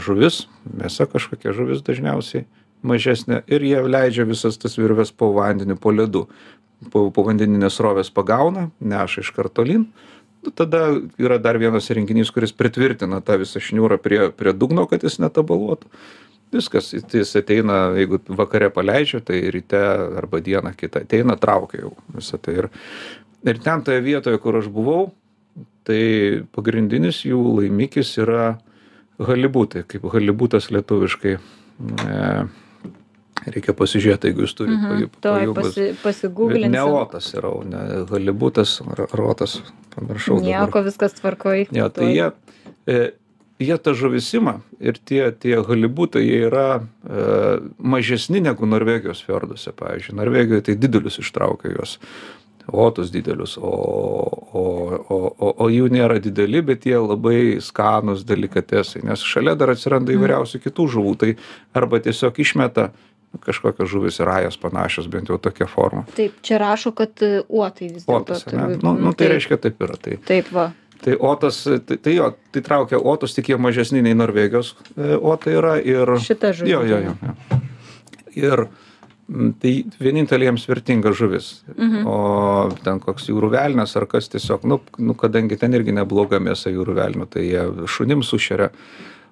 žuvis, 0.00 0.46
mėsa 0.64 1.04
kažkokia 1.10 1.52
žuvis 1.52 1.82
dažniausiai 1.84 2.46
mažesnė 2.86 3.42
ir 3.50 3.64
jie 3.66 3.82
leidžia 3.84 4.26
visas 4.28 4.58
tas 4.60 4.78
virves 4.78 5.12
po 5.12 5.32
vandeniu, 5.36 5.76
po 5.76 5.92
ledu. 5.94 6.26
Po, 6.92 7.10
po 7.12 7.26
vandeninės 7.26 7.76
rovės 7.84 8.08
pagauna, 8.08 8.70
neša 8.80 9.20
iš 9.20 9.34
kartolin. 9.36 9.82
Nu 10.40 10.52
tada 10.56 10.94
yra 11.20 11.36
dar 11.36 11.58
vienas 11.60 11.90
įrenginys 11.92 12.30
kuris 12.32 12.54
pritvirtina 12.56 13.20
tą 13.20 13.36
visą 13.42 13.60
šniūrą 13.60 13.98
prie 14.00 14.30
prie 14.32 14.54
dugno 14.56 14.86
kad 14.88 15.04
jis 15.04 15.18
netabaluotų 15.20 15.90
viskas 16.54 16.90
jis 16.94 17.36
ateina 17.38 17.90
jeigu 17.98 18.20
vakare 18.26 18.70
paleidžia 18.74 19.20
tai 19.20 19.42
ryte 19.54 19.80
arba 20.22 20.40
dieną 20.40 20.72
kitą 20.76 21.04
ateina 21.04 21.36
traukia 21.36 21.84
jau 21.84 21.92
visa 22.14 22.38
tai 22.38 22.56
ir 22.62 22.70
ir 23.44 23.60
ten 23.62 23.84
toje 23.84 24.00
vietoje 24.04 24.40
kur 24.42 24.58
aš 24.58 24.70
buvau 24.72 25.10
tai 25.84 26.42
pagrindinis 26.56 27.22
jų 27.26 27.40
laimikis 27.60 28.16
yra 28.24 28.58
halibutai 29.20 29.84
kaip 29.88 30.08
halibutas 30.12 30.70
lietuviškai 30.74 31.36
e, 31.36 32.18
Reikia 33.48 33.72
pasižiūrėti, 33.76 34.31
jeigu 34.31 34.44
jūs 34.44 34.57
turite 34.59 34.76
mhm. 34.81 35.12
pajūgus. 35.24 35.70
Pasi, 35.70 35.87
pasigūglinti. 36.03 36.72
Ne 36.74 36.83
otas 36.85 37.31
yra, 37.37 37.53
ne 37.68 37.85
halibutas, 38.11 38.76
rotas, 39.16 39.61
pamiršau. 39.94 40.40
Nieko, 40.44 40.66
dabar. 40.68 40.87
viskas 40.90 41.16
tvarkoj. 41.16 41.66
Ne, 41.72 41.87
tai 41.94 42.11
jie, 42.12 42.26
e, 42.85 42.98
jie 43.62 43.79
tą 43.81 43.94
žuvisimą 43.96 44.59
ir 44.81 45.00
tie, 45.00 45.22
tie 45.33 45.57
halibutai, 45.64 46.26
jie 46.26 46.42
yra 46.50 46.66
e, 46.81 47.31
mažesni 47.79 48.44
negu 48.44 48.68
Norvegijos 48.68 49.24
fjorduose, 49.24 49.72
pavyzdžiui. 49.79 50.18
Norvegijoje 50.20 50.68
tai 50.68 50.76
didelius 50.81 51.20
ištraukia 51.24 51.72
juos 51.79 51.96
otus 52.72 53.11
didelius, 53.11 53.59
o, 53.59 53.70
o, 54.53 54.64
o, 55.09 55.18
o, 55.38 55.50
o 55.64 55.68
jų 55.70 55.88
nėra 55.92 56.20
dideli, 56.22 56.62
bet 56.62 56.87
jie 56.87 56.98
labai 57.00 57.59
skanus 57.64 58.24
delikatesai, 58.29 59.03
nes 59.07 59.24
šalia 59.26 59.57
dar 59.59 59.72
atsiranda 59.74 60.12
mhm. 60.12 60.20
įvairiausių 60.20 60.62
kitų 60.66 60.88
žuvų, 60.96 61.14
tai 61.20 61.33
arba 61.76 62.00
tiesiog 62.05 62.38
išmeta 62.44 62.90
kažkokios 63.38 63.88
žuvys 63.90 64.18
ir 64.20 64.26
rajos 64.26 64.58
panašios, 64.60 65.06
bent 65.10 65.30
jau 65.30 65.38
tokia 65.38 65.68
forma. 65.70 66.02
Taip, 66.16 66.40
čia 66.42 66.58
rašo, 66.58 66.92
kad 66.96 67.22
e, 67.22 67.40
uotai 67.48 67.92
vis 67.92 68.04
dėlto. 68.04 68.34
Otas, 68.34 68.46
ne? 68.50 68.66
Nu, 68.82 68.94
nu, 68.98 69.14
tai 69.14 69.26
taip. 69.26 69.34
reiškia 69.36 69.60
taip 69.62 69.82
yra. 69.86 69.96
Tai, 70.02 70.18
taip, 70.26 70.50
va. 70.54 70.70
Tai 71.00 71.16
otas, 71.30 71.62
tai, 71.86 71.96
tai 71.96 72.16
jo, 72.18 72.28
tai 72.52 72.62
traukia 72.66 72.98
otus, 72.98 73.32
tik 73.36 73.52
jie 73.52 73.56
mažesni 73.60 74.02
nei 74.04 74.16
Norvegijos 74.18 74.74
e, 74.96 75.14
otai 75.16 75.56
yra 75.56 75.78
ir... 75.80 76.16
Šita 76.20 76.52
žuvis. 76.58 76.72
Jo, 76.74 76.82
jo, 76.84 76.98
jo. 77.06 77.16
jo. 77.24 77.60
Ir 78.40 78.66
tai 79.62 79.72
vienintelė 80.02 80.48
jiems 80.48 80.66
vertinga 80.68 81.12
žuvis. 81.16 81.52
Mhm. 81.76 82.02
O 82.10 82.18
ten 82.84 83.00
koks 83.02 83.30
jūrų 83.30 83.52
velnas 83.54 83.94
ar 83.98 84.08
kas 84.10 84.28
tiesiog, 84.32 84.66
nu, 84.68 84.80
nu, 84.98 85.14
kadangi 85.18 85.58
ten 85.60 85.76
irgi 85.78 85.94
nebloga 85.96 86.42
mėsa 86.42 86.72
jūrų 86.74 86.98
velnio, 86.98 87.28
tai 87.30 87.46
jie 87.46 87.64
šunim 87.90 88.24
sušeria 88.26 88.70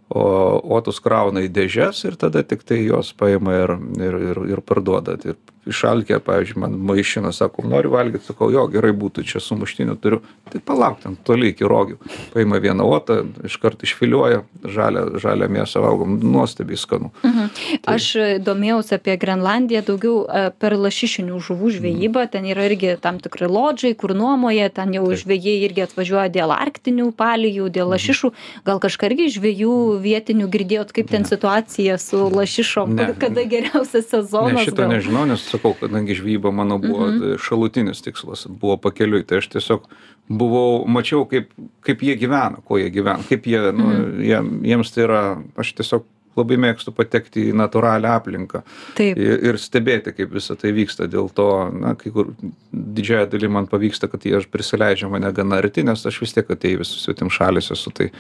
o 0.09 0.25
uotus 0.65 1.01
krauna 1.05 1.43
į 1.45 1.51
dėžes 1.53 2.05
ir 2.09 2.17
tada 2.21 2.43
tiktai 2.47 2.81
juos 2.85 3.13
paima 3.17 3.57
ir 3.65 3.75
ir 4.01 4.19
ir 4.31 4.43
ir 4.55 4.63
parduoda. 4.65 5.19
Ir 5.25 5.37
išalkę 5.69 6.19
pavyzdžiui 6.25 6.61
man 6.63 6.77
vaišina 6.89 7.33
sako 7.33 7.65
nori 7.69 7.91
valgyt 7.93 8.27
sakau 8.27 8.51
jo 8.53 8.65
gerai 8.73 8.93
būtų 8.97 9.25
čia 9.29 9.43
sumuštinių 9.43 9.97
turiu. 10.03 10.21
Tai 10.49 10.61
palauk 10.65 11.01
ten 11.03 11.17
toli 11.29 11.53
iki 11.53 11.67
rogių. 11.69 11.99
Paima 12.33 12.61
vieną 12.63 12.87
uotą 12.89 13.21
iškart 13.45 13.83
išfiliuoja 13.85 14.43
žalią 14.65 15.05
žalią 15.21 15.49
mėsą 15.53 15.83
valgom. 15.85 16.17
Nuostabiai 16.23 16.79
skanu. 16.81 17.11
Mhm. 17.23 17.51
tai 17.85 17.97
aš 17.99 18.07
domėjausi 18.45 18.97
apie 18.97 19.17
grenlandiją 19.21 19.83
daugiau 19.87 20.23
e, 20.25 20.45
per 20.59 20.77
lašišinių 20.79 21.41
žuvų 21.49 21.73
žvejybą. 21.79 22.27
Ten 22.33 22.49
yra 22.49 22.69
irgi 22.71 22.97
tam 23.03 23.21
tikri 23.23 23.49
lodžai 23.51 23.95
kur 23.99 24.15
nuomoja 24.17 24.71
ten 24.75 24.95
jau 24.97 25.07
žvejai 25.13 25.59
irgi 25.67 25.85
atvažiuoja 25.87 26.29
dėl 26.33 26.55
arktinių 26.55 27.11
palijų 27.19 27.69
dėl 27.69 27.89
mhm. 27.89 27.95
lašišų. 27.97 28.33
Gal 28.69 28.83
kažką 28.83 29.13
irgi 29.13 29.29
žvejų 29.39 29.77
vietinių 30.05 30.49
girdėjot 30.53 30.95
kaip 30.97 31.13
ten 31.13 31.29
situacija 31.29 31.99
su 32.01 32.25
lašišom? 32.33 32.97
Kada 33.19 33.45
geriausias 33.49 34.09
sezonas 34.11 34.59
ne 34.59 34.67
šito 34.69 34.87
nežinau 34.89 35.25
nes 35.29 35.45
sakau 35.59 35.75
kadangi 35.77 36.17
žvejyba 36.19 36.55
mano 36.55 36.79
buvo 36.83 37.11
mhm. 37.11 37.41
šalutinis 37.43 38.05
tikslas 38.07 38.47
buvo 38.49 38.79
pakeliui 38.81 39.27
tai 39.27 39.43
aš 39.43 39.51
tiesiog 39.57 39.89
buvau 40.29 40.85
mačiau 40.87 41.27
kaip 41.29 41.51
kaip 41.85 42.05
jie 42.05 42.17
gyvena 42.21 42.63
kuo 42.65 42.79
jie 42.81 42.93
gyvena 42.95 43.27
kaip 43.29 43.51
jie 43.51 43.65
nu 43.73 43.91
mhm. 43.91 44.23
jie 44.23 44.41
jiems 44.71 44.95
tai 44.95 45.05
yra 45.09 45.25
aš 45.59 45.75
tiesiog 45.81 46.07
labai 46.39 46.59
mėgstu 46.61 46.93
patekti 46.95 47.49
į 47.51 47.57
natūralią 47.59 48.13
aplinką 48.19 48.63
Taip. 48.99 49.19
ir, 49.19 49.43
ir 49.51 49.59
stebėti, 49.61 50.15
kaip 50.17 50.33
visa 50.35 50.57
tai 50.59 50.73
vyksta. 50.77 51.09
Dėl 51.11 51.31
to, 51.35 51.49
na, 51.75 51.95
kai 51.99 52.13
kur 52.15 52.31
didžiąją 52.73 53.27
dalį 53.33 53.51
man 53.57 53.69
pavyksta, 53.71 54.11
kad 54.13 54.27
jie 54.27 54.39
prisileidžia 54.53 55.11
mane 55.13 55.33
gana 55.37 55.61
arti, 55.63 55.85
nes 55.87 56.07
aš 56.07 56.21
vis 56.23 56.37
tiek 56.37 56.55
atėjus 56.55 56.95
svetim 57.03 57.33
šalis 57.35 57.73
esu. 57.75 57.93
Tai, 57.97 58.11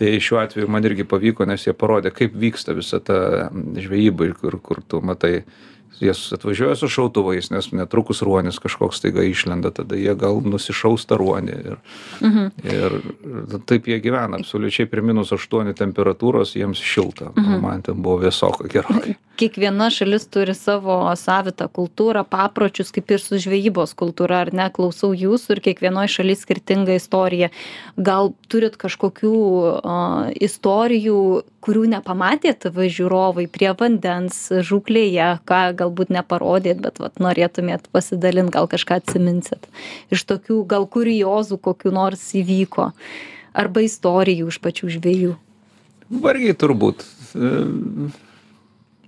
tai 0.00 0.14
šiuo 0.22 0.40
atveju 0.42 0.70
man 0.72 0.86
irgi 0.88 1.06
pavyko, 1.08 1.46
nes 1.48 1.66
jie 1.66 1.76
parodė, 1.76 2.14
kaip 2.14 2.34
vyksta 2.38 2.76
visa 2.76 3.02
ta 3.04 3.50
žvejyba 3.52 4.30
ir 4.30 4.36
kur, 4.40 4.58
kur 4.64 4.82
tu 4.88 5.02
matai 5.04 5.36
jie 6.00 6.12
atvažiuoja 6.36 6.76
su 6.76 6.88
šautuvais 6.88 7.50
nes 7.50 7.70
netrukus 7.72 8.22
ruonis 8.22 8.58
kažkoks 8.62 8.98
staiga 9.02 9.22
išlenda 9.22 9.70
tada 9.70 9.96
jie 9.96 10.14
gal 10.18 10.40
nusišaus 10.44 11.06
tą 11.10 11.18
ruonį 11.20 11.58
ir 11.58 11.76
mhm. 12.20 12.48
ir 12.64 12.98
taip 13.68 13.88
jie 13.88 14.00
gyvena 14.04 14.40
absoliučiai 14.40 14.90
prie 14.90 15.04
minus 15.04 15.32
aštuoni 15.36 15.74
temperatūros 15.78 16.56
jiems 16.58 16.82
šilta 16.82 17.32
mhm. 17.36 17.60
man 17.62 17.84
ten 17.86 18.02
buvo 18.02 18.22
vėsoka 18.26 18.68
gerokai 18.70 19.16
kiekviena 19.40 19.90
šalis 19.90 20.26
turi 20.30 20.54
savo 20.54 20.98
savitą 21.18 21.66
kultūrą 21.68 22.24
papročius 22.30 22.92
kaip 22.94 23.10
ir 23.14 23.22
su 23.22 23.38
žvejybos 23.42 23.94
kultūra 23.98 24.44
ar 24.44 24.52
ne 24.54 24.68
klausau 24.74 25.10
jūsų 25.14 25.56
ir 25.56 25.62
kiekvienoj 25.68 26.10
šaly 26.16 26.36
skirtinga 26.38 26.98
istorija 26.98 27.50
gal 27.96 28.32
turit 28.48 28.78
kažkokių 28.80 29.34
a 29.82 29.96
istorijų 30.34 31.18
kurių 31.64 31.84
nepamatėt 31.96 32.68
va 32.74 32.88
žiūrovai 32.92 33.46
prie 33.50 33.72
vandens 33.78 34.46
žūklėje 34.68 35.30
ką 35.48 35.62
galbūt 35.84 36.10
neparodėt 36.16 36.82
bet 36.82 36.98
vat 37.04 37.22
norėtumėt 37.22 37.86
pasidalint 37.94 38.50
gal 38.50 38.66
kažką 38.72 38.98
atsiminsit. 39.04 39.70
Iš 40.10 40.26
tokių 40.26 40.64
gal 40.66 40.88
kuriozų 40.90 41.60
kokių 41.62 41.94
nors 41.94 42.26
įvyko. 42.34 42.90
Arba 43.54 43.86
istorijų 43.86 44.50
iš 44.50 44.58
pačių 44.64 44.96
žvejų 44.98 45.34
vargiai 46.10 46.54
turbūt. 46.56 47.04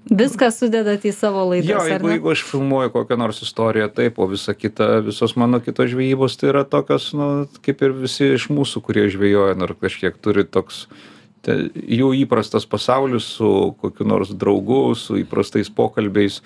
Viską 0.07 0.53
sudedat 0.55 1.03
į 1.03 1.11
savo 1.17 1.43
laidas. 1.51 1.71
Jo, 1.73 1.81
jeigu, 1.91 2.13
jeigu 2.15 2.31
aš 2.31 2.45
filmuoju 2.47 2.93
kokią 2.95 3.19
nors 3.19 3.43
istoriją, 3.43 3.89
taip, 3.95 4.21
o 4.23 4.29
visa 4.31 4.55
kita, 4.55 5.01
visos 5.07 5.35
mano 5.39 5.59
kitos 5.63 5.91
žvejybos 5.91 6.39
tai 6.39 6.53
yra 6.53 6.63
tokios, 6.63 7.11
nu, 7.19 7.49
kaip 7.67 7.83
ir 7.83 7.97
visi 8.05 8.31
iš 8.37 8.47
mūsų, 8.55 8.85
kurie 8.87 9.09
žvejoja, 9.11 9.59
nors 9.59 9.81
kažkiek 9.83 10.15
turi 10.23 10.47
toks 10.47 10.85
uh, 10.87 11.16
te, 11.47 11.59
jų 11.75 12.13
įprastas 12.25 12.67
pasaulis 12.69 13.29
su 13.39 13.51
kokiu 13.83 14.07
nors 14.09 14.33
draugu, 14.35 14.81
su 14.99 15.19
įprastais 15.21 15.71
pokalbiais, 15.73 16.41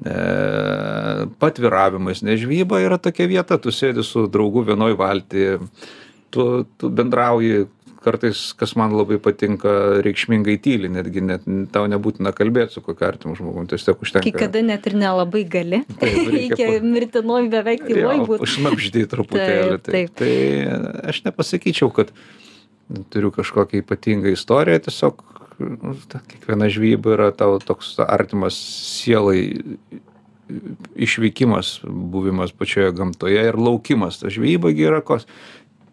e, 0.00 0.14
patviravimais, 1.42 2.24
nes 2.26 2.40
žvyba 2.42 2.80
yra 2.84 3.00
tokia 3.02 3.28
vieta, 3.30 3.60
tu 3.60 3.74
sėdi 3.74 4.06
su 4.06 4.26
draugu 4.32 4.64
vienoj 4.70 4.96
valti, 5.00 5.52
tu, 6.32 6.48
tu 6.80 6.90
bendrauji, 6.94 7.68
kartais, 8.00 8.40
kas 8.56 8.72
man 8.80 8.94
labai 8.96 9.18
patinka, 9.20 10.00
reikšmingai 10.04 10.56
tyli, 10.64 10.88
netgi 10.92 11.22
net 11.24 11.44
tau 11.74 11.84
nebūtina 11.90 12.32
kalbėti 12.36 12.78
su 12.78 12.82
kokiu 12.84 13.06
artimu 13.10 13.36
žmogumi, 13.36 13.68
tiesiog 13.70 14.04
užtenka. 14.04 14.24
Kai 14.24 14.46
kada 14.46 14.62
net 14.64 14.88
ir 14.88 14.96
nelabai 15.00 15.44
gali. 15.52 15.82
Taip, 16.00 16.20
reikia 16.32 16.70
pa... 16.70 16.78
mirtinoj 16.94 17.50
beveik 17.52 17.84
tyloj 17.84 18.22
būti. 18.24 18.46
Užnapždai 18.48 19.04
truputėlį. 19.12 19.80
Taip, 19.84 19.90
taip. 19.90 20.14
Tai, 20.16 20.30
tai 20.32 21.10
aš 21.12 21.24
nepasakyčiau, 21.28 21.92
kad 21.92 22.14
turiu 23.12 23.30
kažkokią 23.34 23.84
ypatingą 23.84 24.32
istoriją, 24.34 24.80
tiesiog 24.86 25.22
nu, 25.60 25.94
ta, 26.08 26.22
kiekviena 26.26 26.70
žvyba 26.72 27.14
yra 27.16 27.30
tau 27.36 27.58
toks 27.62 27.94
artimas 28.06 28.56
sielai 28.56 29.42
išvykimas, 30.96 31.80
buvimas 31.84 32.52
pačioje 32.52 32.92
gamtoje 32.92 33.42
ir 33.52 33.58
laukimas. 33.58 34.18
Ta 34.20 34.32
žvyba 34.32 34.72
yra 34.74 35.02
kos. 35.04 35.26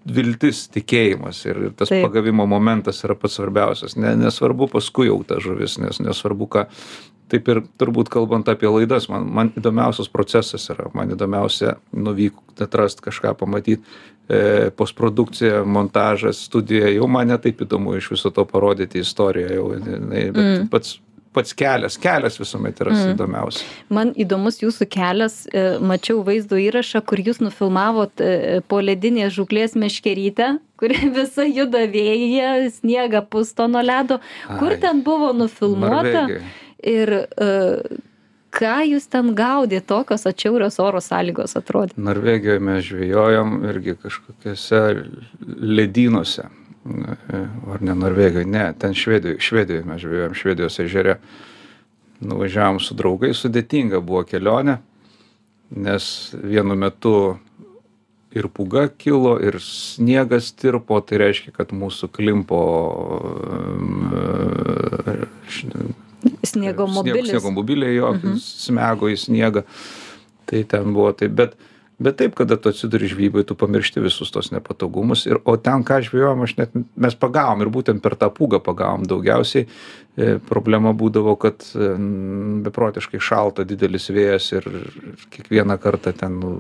viltis 0.08 0.70
tikėjimas 0.72 1.42
ir 1.50 1.58
tas 1.76 1.90
Taip. 1.92 2.06
pagavimo 2.06 2.46
momentas 2.48 3.02
yra 3.04 3.16
pats 3.20 3.34
svarbiausias 3.36 3.98
ne 4.00 4.14
nesvarbu 4.16 4.70
paskui 4.72 5.10
jau 5.10 5.18
ta 5.28 5.42
žuvis 5.44 5.78
nes 5.84 6.00
nesvarbu 6.00 6.48
ką 6.48 6.64
taip 7.28 7.50
ir 7.52 7.60
turbūt 7.80 8.08
kalbant 8.14 8.48
apie 8.48 8.72
laidas 8.72 9.10
man 9.12 9.28
man 9.28 9.52
įdomiausias 9.60 10.08
procesas 10.08 10.70
yra 10.72 10.88
man 10.96 11.12
įdomiausia 11.12 11.76
nuvykt 11.92 12.64
atrast 12.64 13.04
kažką 13.04 13.36
pamatyt 13.42 13.84
e, 13.84 13.90
postprodukcija 14.76 15.64
montažas 15.66 16.46
studija 16.46 16.90
jau 16.92 17.08
man 17.08 17.28
ne 17.28 17.38
taip 17.38 17.62
įdomu 17.62 17.98
iš 17.98 18.10
viso 18.12 18.30
to 18.30 18.46
parodyti 18.46 19.00
istoriją 19.00 19.54
jau 19.54 19.68
bet 19.72 20.36
Mm. 20.38 20.68
pats 20.72 21.00
pats 21.34 21.54
kelias 21.54 21.98
kelias 22.02 22.40
visuomet 22.40 22.80
yra 22.82 22.92
Mm. 22.92 23.14
įdomiausia 23.16 23.64
Man 23.90 24.14
įdomus 24.18 24.58
jūsų 24.64 24.88
kelias, 24.90 25.46
e, 25.54 25.78
mačiau 25.80 26.24
vaizdo 26.26 26.58
įrašą, 26.58 27.02
kur 27.06 27.18
jūs 27.20 27.40
nufilmavot 27.40 28.12
e, 28.22 28.62
po 28.68 28.80
ledinės 28.82 29.36
žuklės 29.38 29.76
meškerytę, 29.76 30.58
kuri 30.78 30.96
visa 31.20 31.46
juda 31.46 31.86
vėjyje, 31.88 32.72
sniega 32.82 33.22
pusto 33.22 33.68
nuo 33.68 33.82
ledo. 33.86 34.20
Kur 34.60 34.72
Ai, 34.72 34.80
ten 34.82 35.04
buvo 35.04 35.30
nufilmuota 35.34 36.26
Norvegijoj. 36.28 36.42
ir 36.84 37.10
e, 37.14 37.52
ką 38.58 38.78
jūs 38.92 39.08
ten 39.12 39.34
gaudė, 39.38 39.82
tokios 39.86 40.26
atšiaurios 40.30 40.80
oro 40.84 41.02
sąlygos 41.04 41.58
atrodė. 41.60 41.96
Norvegijoje 41.98 42.64
mes 42.64 42.86
žvejojom 42.88 43.58
irgi 43.70 43.98
kažkokiuose 44.02 44.82
ledynuose. 45.78 46.48
E, 46.88 47.42
Ar 47.74 47.84
ne 47.84 47.96
Norvegijoje, 47.96 48.48
ne, 48.50 48.74
ten 48.80 48.96
Švedijoje, 48.96 49.40
Švedijoje 49.44 49.86
mes 49.86 50.02
žvejojom, 50.02 50.34
Švedijos 50.34 50.80
ežere. 50.80 51.18
Nuvažiavom 52.18 52.80
su 52.82 52.96
draugais, 52.98 53.38
sudėtinga 53.38 54.00
buvo 54.02 54.24
kelionė, 54.26 54.80
nes 55.70 56.34
vienu 56.34 56.74
metu 56.74 57.38
ir 58.34 58.48
puga 58.50 58.88
kilo, 58.90 59.36
ir 59.38 59.60
sniegas 59.62 60.50
tirpo, 60.58 60.98
tai 61.06 61.22
reiškia, 61.22 61.54
kad 61.60 61.76
mūsų 61.78 62.10
klimpo 62.16 62.64
e, 64.18 65.14
Sniego 66.54 66.88
mobilis. 66.88 67.30
Sniego 67.30 67.52
mobiliai 67.52 67.96
jo 68.00 68.14
Mhm. 68.16 68.38
smego 68.40 69.10
į 69.12 69.18
sniegą. 69.28 69.64
Tai 70.48 70.64
ten 70.64 70.94
buvo 70.96 71.12
taip, 71.14 71.32
bet, 71.36 71.56
bet 72.00 72.16
taip, 72.18 72.36
kada 72.36 72.56
tu 72.58 72.70
atsiduri 72.70 73.08
žvybai, 73.10 73.44
tu 73.44 73.56
pamiršti 73.56 74.00
visus 74.00 74.32
tos 74.32 74.52
nepatogumus. 74.54 75.26
Ir, 75.28 75.40
o 75.46 75.58
ten, 75.58 75.84
ką 75.84 75.98
žvėjom, 76.06 76.44
aš 76.46 76.54
net, 76.58 76.70
mes 76.96 77.16
pagavom 77.16 77.62
ir 77.66 77.68
būtent 77.74 78.02
per 78.02 78.16
tą 78.16 78.30
pūgą 78.32 78.62
pagavom 78.64 79.04
daugiausiai. 79.04 79.68
E, 80.18 80.38
Problema 80.50 80.94
būdavo, 80.98 81.36
kad 81.38 81.62
e, 81.76 81.90
beprotiškai 82.66 83.20
šalta, 83.22 83.66
didelis 83.68 84.08
vėjas 84.10 84.48
ir, 84.58 84.64
kiekvieną 85.36 85.78
kartą 85.82 86.14
ten 86.18 86.40
nu, 86.40 86.54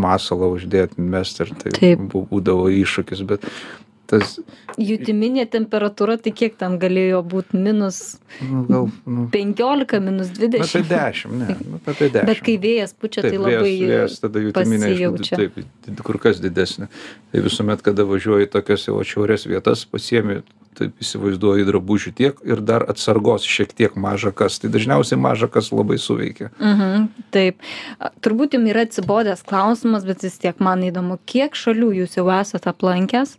masalą 0.00 0.48
uždėti, 0.56 0.98
mest 0.98 1.40
ir 1.44 1.52
tai 1.60 1.70
Taip. 1.76 1.98
bū- 2.10 2.26
būdavo 2.32 2.66
iššūkis. 2.72 3.22
Bet 3.26 3.44
tas, 4.10 4.36
Jutiminė 4.80 5.44
temperatūra, 5.50 6.16
tai 6.22 6.32
kiek 6.36 6.54
ten 6.60 6.76
galėjo 6.80 7.20
būti 7.26 7.58
minus 7.60 7.98
nu, 8.40 8.62
gal, 8.68 8.86
nu, 9.06 9.26
15, 9.32 9.98
minus 10.04 10.30
nu, 10.32 10.38
apie 10.38 10.50
20. 10.56 10.86
10, 10.90 11.34
ne, 11.40 11.56
nu, 11.66 11.80
apie 11.82 12.08
10. 12.08 12.28
Bet 12.30 12.40
kai 12.46 12.56
vėjas 12.62 12.94
pučia, 12.94 13.24
tai 13.26 13.34
Taip, 13.34 13.42
labai 13.44 13.58
vėjas, 13.66 13.90
vėjas 13.90 14.22
tada 14.24 14.44
jutiminė 14.46 14.92
pasijaučia. 14.92 15.40
taip, 15.42 15.60
did- 15.86 16.04
kur 16.06 16.20
kas 16.22 16.40
didesnė. 16.42 16.88
Tai 17.32 17.44
visuomet, 17.44 17.82
kada 17.86 18.06
važiuoji 18.08 18.50
tokias 18.54 18.86
jau 18.88 18.96
atšiaurės 19.02 19.46
vietas, 19.50 19.84
pasiemi, 19.90 20.40
taip 20.78 21.02
įsivaizduoji 21.02 21.66
drabužių 21.68 22.12
tiek 22.16 22.38
ir 22.46 22.62
dar 22.64 22.86
atsargos 22.88 23.44
šiek 23.44 23.74
tiek 23.76 23.96
maža 24.00 24.32
kas. 24.32 24.58
Tai 24.62 24.70
dažniausiai 24.72 25.18
maža 25.20 25.50
kas 25.50 25.72
labai 25.74 25.98
suveikia. 26.00 26.50
Mhm, 26.62 27.08
taip. 27.34 27.60
Turbūt 28.24 28.56
jums 28.56 28.70
yra 28.72 28.86
atsibodęs 28.86 29.44
klausimas, 29.44 30.06
bet 30.08 30.24
vis 30.24 30.38
tiek 30.40 30.62
man 30.62 30.86
įdomu, 30.86 31.18
kiek 31.26 31.58
šalių 31.58 31.92
jūs 32.00 32.16
jau 32.20 32.28
esate 32.40 32.70
aplankęs? 32.72 33.36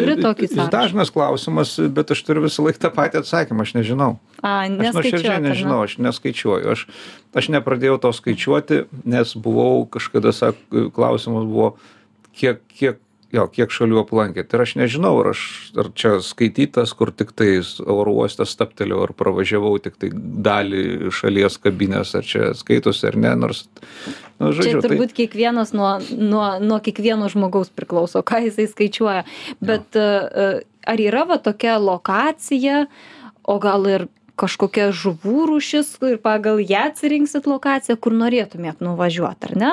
Turi 0.00 0.16
tokį 0.20 0.46
Jis 0.46 0.54
sąrašą? 0.54 0.72
dažnas 0.74 1.12
klausimas, 1.14 1.74
bet 1.96 2.10
aš 2.14 2.22
turiu 2.26 2.44
visą 2.46 2.64
laiką 2.66 2.82
tą 2.84 2.90
patį 2.94 3.20
atsakymą, 3.22 3.66
aš 3.66 3.74
nežinau. 3.78 4.10
A, 4.44 4.66
Aš 4.68 4.96
nuoširdžiai 4.98 5.40
nežinau, 5.44 5.78
aš 5.86 5.96
neskaičiuoju. 6.04 6.74
Aš, 6.74 6.86
aš 7.36 7.48
nepradėjau 7.54 7.96
to 8.02 8.12
skaičiuoti, 8.16 8.82
nes 9.08 9.32
buvau 9.40 9.86
kažkada, 9.88 10.34
sak, 10.36 10.60
klausimas 10.96 11.46
buvo, 11.48 11.70
kiek, 12.36 12.60
kiek, 12.68 13.00
jo, 13.34 13.46
kiek 13.50 13.72
šalių 13.74 14.02
aplankėt. 14.04 14.52
Ir 14.54 14.62
aš 14.66 14.74
nežinau, 14.78 15.14
ar, 15.22 15.32
aš, 15.32 15.46
ar 15.80 15.88
čia 15.96 16.18
skaitytas, 16.22 16.92
kur 16.94 17.10
tik 17.10 17.32
tai 17.34 17.56
oro 17.82 18.12
uostas 18.20 18.52
staptelėjau, 18.54 19.00
ar 19.08 19.14
pravažiavau 19.16 19.72
tik 19.82 19.96
tai 19.98 20.12
dalį 20.14 21.10
šalies 21.14 21.56
kabinės, 21.64 22.12
ar 22.20 22.28
čia 22.28 22.52
skaitosi 22.58 23.08
ar 23.10 23.16
ne, 23.18 23.32
nors, 23.46 23.64
Čia 24.38 24.50
žodžiu, 24.56 24.80
tai 24.82 24.88
turbūt 24.90 25.12
kiekvienas 25.14 25.72
nuo, 25.76 25.92
nuo, 26.10 26.46
nuo 26.60 26.78
kiekvieno 26.82 27.28
žmogaus 27.32 27.70
priklauso, 27.70 28.22
ką 28.26 28.42
jisai 28.48 28.66
skaičiuoja. 28.70 29.22
Bet 29.62 29.94
uh, 29.96 30.58
ar 30.86 30.98
yra 31.00 31.22
va 31.28 31.38
tokia 31.38 31.76
lokacija, 31.78 32.86
o 33.44 33.58
gal 33.62 33.86
ir 33.86 34.06
kažkokia 34.40 34.88
žuvų 34.90 35.44
rūšis 35.52 35.92
ir 36.10 36.16
pagal 36.18 36.58
ją 36.58 36.88
atsirinksit 36.90 37.46
lokaciją, 37.46 37.94
kur 38.02 38.12
norėtumėt 38.18 38.82
nuvažiuoti, 38.82 39.52
ar 39.52 39.54
ne? 39.60 39.70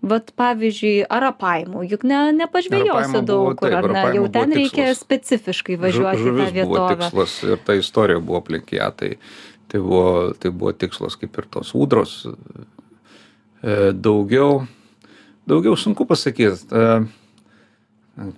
Vat 0.00 0.30
pavyzdžiui, 0.40 1.04
Arapaimų, 1.12 1.82
juk 1.92 2.02
ne, 2.08 2.32
nepažvėjosi 2.32 3.20
daug 3.28 3.50
buvo- 3.50 3.56
kur, 3.60 3.68
taip, 3.68 3.84
ar 3.84 3.90
ne? 3.92 4.04
Jau 4.16 4.24
ten 4.32 4.50
reikia 4.56 4.86
tikslas. 4.88 5.02
specifiškai 5.04 5.76
žu- 5.76 5.82
važiuoti 5.84 6.24
į 6.24 6.34
tą 6.40 6.46
vietovę. 6.56 6.96
tikslas 7.04 7.34
ir 7.44 7.58
ta 7.66 7.76
istorija 7.76 8.18
buvo 8.18 8.40
aplink 8.40 8.72
ją. 8.72 8.88
Tai, 8.96 9.10
tai, 9.68 9.78
buvo, 9.84 10.32
tai 10.40 10.50
buvo 10.50 10.72
tikslas 10.72 11.14
kaip 11.20 11.36
ir 11.38 11.44
tos 11.52 11.74
ūdros. 11.76 12.24
E, 13.60 13.92
daugiau, 13.92 14.64
daugiau 15.46 15.76
sunku 15.76 16.06
pasakyti. 16.08 16.64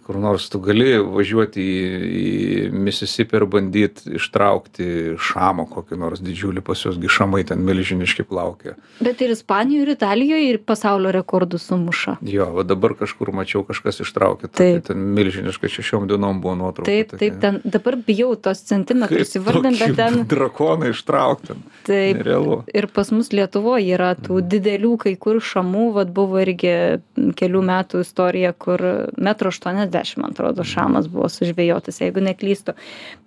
Kur 0.07 0.17
nors 0.23 0.45
tu 0.53 0.61
gali 0.63 0.95
važiuoti 1.01 1.63
į, 1.63 1.79
į 2.19 2.27
Mississippi 2.73 3.39
ir 3.39 3.47
bandyti 3.51 4.15
ištraukti 4.19 5.17
šamo 5.19 5.65
kokį 5.71 5.99
nors 5.99 6.23
didžiulį, 6.23 6.63
pas 6.65 6.79
juos 6.85 6.99
gi 7.03 7.11
šamai 7.11 7.43
ten 7.49 7.65
milžiniški 7.67 8.25
plaukia. 8.29 8.77
Bet 9.03 9.23
ir 9.25 9.33
Ispanijoje, 9.35 9.87
ir 9.87 9.93
Italijoje, 9.97 10.51
ir 10.53 10.61
pasaulio 10.67 11.11
rekordus 11.15 11.67
sumuša. 11.71 12.19
Jo, 12.27 12.51
va 12.55 12.65
dabar 12.67 12.95
kažkur 13.01 13.33
mačiau, 13.35 13.65
kažkas 13.67 14.03
ištraukė. 14.05 14.53
Taip. 14.53 14.85
Ten 14.87 15.03
milžiniška 15.17 15.71
šešiom 15.73 16.07
dienom 16.11 16.43
buvo 16.45 16.55
nuotrauka. 16.61 16.87
Taip, 16.91 17.17
taip, 17.19 17.41
ten 17.43 17.59
dabar 17.65 17.99
bijau 18.07 18.37
tos 18.39 18.63
centimetrus 18.69 19.35
įvardinti, 19.41 19.83
bet 19.83 19.99
ten 19.99 20.23
Drakoną 20.31 20.93
ištraukti. 20.93 21.59
taip. 21.89 22.23
Nerealu. 22.23 22.63
Ir 22.71 22.87
pas 22.93 23.11
mus 23.11 23.33
Lietuvoje 23.35 23.97
yra 23.97 24.13
tų 24.15 24.43
didelių 24.47 24.95
kai 25.07 25.17
kur 25.19 25.41
šamų, 25.43 25.89
vad 25.97 26.13
buvo 26.15 26.39
irgi 26.43 27.01
kelių 27.39 27.63
metų 27.67 28.03
istorija, 28.07 28.53
kur 28.53 28.83
metro 29.17 29.51
80, 29.51 29.72
man 30.21 30.35
atrodo, 30.35 30.65
šamas 30.67 31.09
buvo 31.13 31.29
sužvėjotas, 31.33 32.01
jeigu 32.03 32.23
neklystu. 32.25 32.77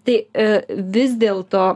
Tai 0.06 0.18
e, 0.22 0.48
vis 0.96 1.16
dėlto 1.22 1.76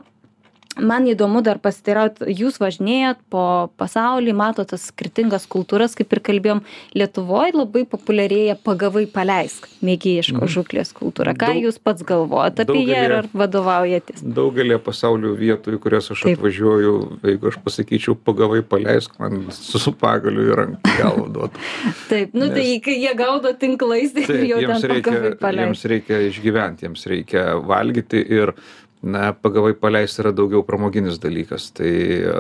man 0.82 1.06
įdomu 1.10 1.42
dar 1.44 1.60
pasiteiraut, 1.62 2.20
jūs 2.28 2.58
važinėjat 2.62 3.18
po 3.30 3.70
pasaulį, 3.80 4.34
matot 4.36 4.70
tas 4.72 4.88
skirtingas 4.92 5.46
kultūras, 5.50 5.96
kaip 5.98 6.12
ir 6.14 6.20
kalbėjom, 6.20 6.62
Lietuvoje 6.96 7.54
labai 7.56 7.84
populiarėja 7.90 8.56
pagavai 8.64 9.06
paleisk, 9.12 9.68
mėgėjiško 9.86 10.42
Mhm. 10.44 10.52
žuklės 10.56 10.94
kultūra. 10.94 11.36
Ką 11.38 11.54
jūs 11.62 11.80
pats 11.84 12.04
galvojate 12.04 12.64
apie 12.66 12.86
ją 12.88 13.04
ir 13.06 13.12
ar 13.20 13.28
vadovaujatės? 13.34 14.22
Daugelį 14.24 14.80
pasaulio 14.84 15.36
vietų, 15.36 15.76
į 15.78 15.80
kurias 15.80 16.10
aš 16.12 16.24
atvažiuoju, 16.34 16.94
jeigu 17.24 17.48
aš 17.52 17.58
pasakyčiau, 17.64 18.16
pagavai 18.16 18.62
paleisk, 18.62 19.20
man 19.20 19.46
su, 19.52 19.78
su 19.80 19.92
pagaliu 19.92 20.50
į 20.52 20.56
ranką 20.64 20.98
galvą 21.00 21.28
duotų. 21.36 21.64
Taip, 22.10 22.34
nu 22.34 22.48
Nes- 22.48 22.56
tai 22.58 22.80
kai 22.84 22.98
jie 23.02 23.14
gaudo 23.16 23.54
tinklais, 23.54 24.14
tai 24.14 24.26
Taip, 24.26 24.44
jau 24.50 24.60
jiems 24.60 24.82
ten 24.82 24.92
reikia, 24.92 25.04
pagavai 25.12 25.30
jiems 25.30 25.40
paleisti. 25.42 25.88
reikia 25.94 26.22
išgyventi, 26.30 26.86
jiems 26.88 27.06
reikia 27.10 27.46
valgyti 27.66 28.24
ir 28.30 28.54
na, 29.02 29.34
pagavai 29.34 29.74
paleisti 29.80 30.24
yra 30.24 30.34
daugiau 30.36 30.64
pramoginis 30.68 31.20
dalykas. 31.22 31.70
Tai 31.78 31.92
e, 31.92 32.34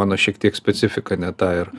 mano 0.00 0.18
šiek 0.18 0.40
tiek 0.42 0.58
specifika 0.58 1.18
ne 1.20 1.32
ta 1.32 1.52
ir, 1.62 1.70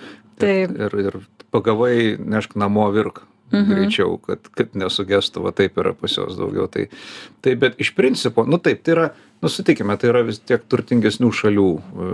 Taip. 0.41 0.71
ir, 0.77 0.97
ir, 1.08 1.19
pagavai 1.51 2.15
nešk 2.19 2.58
namo 2.60 2.88
virk. 2.95 3.25
Mhm. 3.51 3.67
greičiau, 3.67 4.13
kad, 4.23 4.45
kad 4.56 4.77
nesugestų, 4.80 5.41
va 5.43 5.51
taip 5.51 5.75
yra 5.82 5.91
pas 5.91 6.13
juos 6.15 6.38
daugiau. 6.39 6.69
Tai, 6.71 6.86
tai 7.43 7.58
bet 7.60 7.75
iš 7.84 7.89
principo, 7.97 8.45
nu 8.47 8.56
taip, 8.63 8.80
tai 8.86 8.93
yra, 8.93 9.08
nu 9.43 9.51
sutikime, 9.51 9.97
tai 9.99 10.08
yra 10.13 10.21
vis 10.23 10.39
tiek 10.39 10.63
turtingesnių 10.71 11.32
šalių. 11.36 11.67
e, 11.75 12.12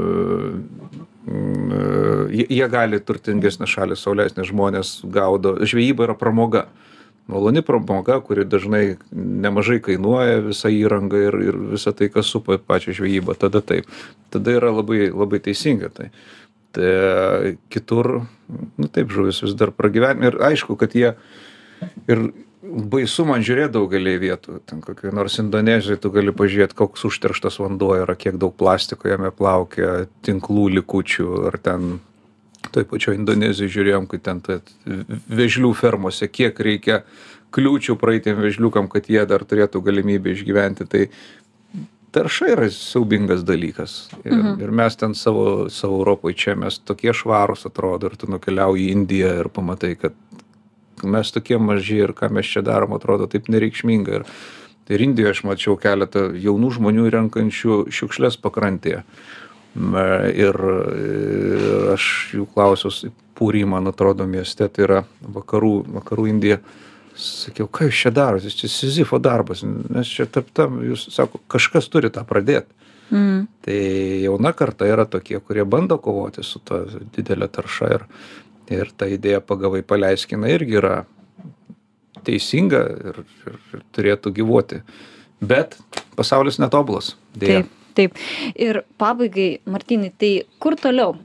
e, 1.30 2.08
Jie, 2.28 2.44
jie 2.58 2.68
gali 2.72 3.00
turtingesnės 3.04 3.72
šalis, 3.72 4.02
saulesnės 4.04 4.50
žmonės 4.50 4.90
gaudo. 5.14 5.54
Žvejyba 5.62 6.08
yra 6.08 6.16
pramoga. 6.18 6.66
Maloni 7.28 7.62
pramoga, 7.66 8.22
kuri 8.24 8.46
dažnai 8.48 8.98
nemažai 9.12 9.82
kainuoja 9.84 10.40
visą 10.46 10.72
įrangą 10.72 11.22
ir, 11.28 11.38
ir 11.50 11.60
visą 11.74 11.92
tai, 11.92 12.08
kas 12.14 12.30
supa 12.32 12.56
pačią 12.58 12.96
žvejybą. 13.02 13.36
Tada 13.40 13.60
taip. 13.60 13.90
Tada 14.32 14.56
yra 14.56 14.72
labai, 14.72 15.10
labai 15.12 15.42
teisinga. 15.44 15.92
Tai, 15.92 16.08
tai 16.78 17.58
kitur, 17.74 18.14
nu 18.80 18.88
taip, 18.88 19.12
žuvis 19.12 19.44
vis 19.44 19.58
dar 19.60 19.76
pragyvenime. 19.76 20.32
Ir 20.32 20.40
aišku, 20.54 20.80
kad 20.80 20.96
jie 20.96 21.14
ir 22.08 22.30
baisu 22.64 23.26
man 23.28 23.44
žiūrėti 23.46 23.76
daugelį 23.76 24.16
vietų. 24.24 24.60
Ten 24.70 24.82
kokiai 24.84 25.14
nors 25.16 25.38
Indonezijoje 25.44 26.02
tu 26.04 26.12
gali 26.16 26.34
pažiūrėti, 26.36 26.78
koks 26.78 27.06
užterštas 27.10 27.60
vanduo 27.62 27.94
yra, 28.00 28.16
kiek 28.20 28.40
daug 28.40 28.56
plastiko 28.58 29.12
jame 29.12 29.32
plaukia, 29.36 30.08
tinklų 30.26 30.68
likučių, 30.80 31.30
ar 31.52 31.60
ten 31.64 31.98
toj 32.78 32.88
pačioj 32.92 33.18
indonezijoj 33.18 33.74
žiūrėjom 33.74 34.08
kai 34.12 34.22
ten 34.24 34.44
ta 34.46 34.62
vėžlių 35.42 35.74
fermose 35.78 36.30
kiek 36.30 36.60
reikia 36.70 37.02
kliūčių 37.56 37.98
praeitiem 38.00 38.40
vėžliukam 38.44 38.88
kad 38.92 39.10
jie 39.10 39.26
dar 39.30 39.46
turėtų 39.48 39.82
galimybę 39.84 40.36
išgyventi 40.36 40.88
tai 40.90 41.08
tarša 42.18 42.52
yra 42.54 42.68
siaubingas 42.74 43.44
dalykas 43.48 43.96
ir, 44.24 44.34
mhm. 44.34 44.60
ir 44.64 44.72
mes 44.72 44.96
ten 44.98 45.16
savo, 45.16 45.70
savo 45.70 46.00
Europoje 46.02 46.38
čia 46.44 46.56
mes 46.60 46.80
tokie 46.80 47.14
švarūs 47.14 47.68
atrodo 47.70 48.12
ir 48.12 48.18
tu 48.20 48.30
nukeliauji 48.32 48.88
į 48.88 48.94
Indiją 48.96 49.34
ir 49.42 49.50
pamatai, 49.54 49.96
kad 50.00 50.16
mes 51.04 51.32
tokie 51.34 51.60
maži 51.62 52.02
ir 52.06 52.16
ką 52.18 52.32
mes 52.34 52.48
čia 52.50 52.64
darom 52.66 52.96
atrodo 52.98 53.28
taip 53.30 53.52
nereikšminga. 53.54 54.22
Ir, 54.22 54.26
ir 54.90 55.04
Indijoje 55.06 55.36
aš 55.36 55.44
mačiau 55.50 55.76
keletą 55.82 56.30
jaunų 56.34 56.72
žmonių 56.80 57.10
renkančių 57.18 57.84
šiukšlės 57.94 58.40
pakrantėje. 58.42 59.04
Ir, 59.04 59.47
ir 60.34 60.60
aš 61.94 62.10
jų 62.36 62.50
klausiau, 62.54 63.14
Pūry, 63.38 63.62
man 63.70 63.86
atrodo, 63.86 64.26
mieste, 64.26 64.66
tai 64.74 64.86
yra 64.88 65.04
vakarų, 65.22 65.74
vakarų 66.00 66.24
Indija. 66.32 66.58
Sakiau, 67.18 67.68
ką 67.70 67.86
jūs 67.86 68.00
čia 68.02 68.12
darote, 68.14 68.50
čia 68.54 68.70
Sizifo 68.70 69.20
darbas, 69.22 69.62
nes 69.66 70.10
čia 70.10 70.26
tap 70.30 70.50
tam, 70.58 70.80
jūs 70.86 71.08
sako, 71.14 71.42
kažkas 71.50 71.90
turi 71.94 72.10
tą 72.14 72.24
pradėti. 72.26 72.74
Mm. 73.14 73.46
Tai 73.62 73.78
jauna 74.24 74.52
karta 74.58 74.90
yra 74.90 75.06
tokie, 75.10 75.38
kurie 75.40 75.66
bando 75.66 75.98
kovoti 76.02 76.44
su 76.44 76.60
to 76.66 76.82
didelė 77.16 77.48
tarša 77.54 77.92
ir, 77.96 78.08
ir 78.74 78.92
ta 78.98 79.08
idėja 79.10 79.40
pagavai 79.46 79.84
paleiskina 79.88 80.50
irgi 80.52 80.78
yra 80.82 80.96
teisinga 82.28 82.82
ir, 83.12 83.22
ir, 83.48 83.60
ir 83.78 83.86
turėtų 83.96 84.34
gyvuoti. 84.42 84.82
Bet 85.40 85.78
pasaulis 86.18 86.60
netobulas. 86.60 87.14
Dėja. 87.38 87.64
Taip, 87.64 87.87
taip. 87.98 88.18
Ir 88.56 88.84
pabaigai, 89.02 89.50
Martinai, 89.70 90.12
tai 90.18 90.34
kur 90.64 90.78
toliau? 90.80 91.16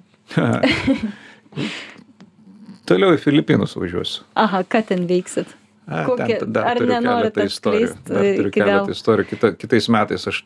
toliau 2.88 3.16
į 3.16 3.20
Filipinus 3.22 3.76
važiuosiu. 3.78 4.24
Aha, 4.40 4.62
ką 4.68 4.84
ten 4.92 5.08
veiksit? 5.10 5.52
A, 5.86 6.04
Kokie, 6.06 6.36
ten, 6.38 6.52
dar 6.54 6.70
ar 6.70 6.78
turiu 6.78 6.94
keletą 7.02 7.46
istorijų. 7.50 7.88
Dar 8.06 8.28
turiu 8.38 8.52
keletą 8.54 8.94
istorijų. 8.94 9.28
Kita, 9.32 9.50
kitais 9.58 9.88
metais 9.90 10.28
aš 10.30 10.44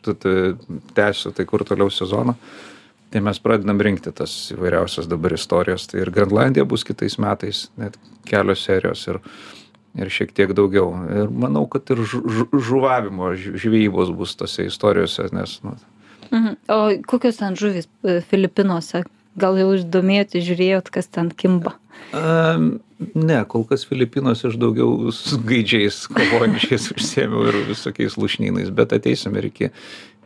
tęsiu 0.97 1.33
tai 1.37 1.45
kur 1.49 1.63
toliau 1.67 1.93
sezoną. 1.93 2.33
Tai 3.13 3.21
mes 3.23 3.39
pradedam 3.39 3.79
rinkti 3.79 4.11
tas 4.11 4.33
įvairiausias 4.51 5.07
dabar 5.07 5.35
istorijas. 5.37 5.85
Tai 5.87 6.01
ir 6.01 6.11
Grenlandija 6.11 6.65
bus 6.67 6.83
kitais 6.87 7.15
metais, 7.21 7.67
net 7.79 7.95
kelios 8.27 8.65
serijos. 8.65 9.05
Ir, 9.13 9.21
ir 10.01 10.11
šiek 10.11 10.33
tiek 10.35 10.51
daugiau. 10.57 10.89
Ir 11.21 11.29
manau, 11.31 11.63
kad 11.71 11.87
ir 11.93 12.01
žu, 12.01 12.23
žuvavimo, 12.51 13.31
žvejybos 13.37 14.11
bus 14.17 14.35
tose 14.39 14.65
istorijose, 14.67 15.29
nes. 15.37 15.59
Nu, 15.63 15.77
mhm. 16.31 16.57
O 16.73 16.79
kokios 17.07 17.39
ten 17.41 17.55
žuvis 17.59 17.89
e, 18.03 18.19
Filipinuose? 18.21 19.03
Gal 19.37 19.57
jau 19.59 19.69
domėjote, 19.85 20.41
žiūrėjot, 20.41 20.89
kas 20.93 21.11
ten 21.13 21.29
kimba? 21.29 21.75
A, 22.15 22.57
ne, 23.13 23.39
kol 23.51 23.65
kas 23.69 23.85
Filipinuose 23.85 24.47
aš 24.49 24.57
daugiau 24.61 25.11
su 25.13 25.37
gaidžiais 25.45 26.05
kovojančiais 26.09 26.89
užsiemiau 26.95 27.45
ir 27.51 27.59
visokiais 27.67 28.17
lušnynais, 28.17 28.71
bet 28.73 28.95
ateisim 28.97 29.37
ir 29.37 29.49
iki, 29.51 29.69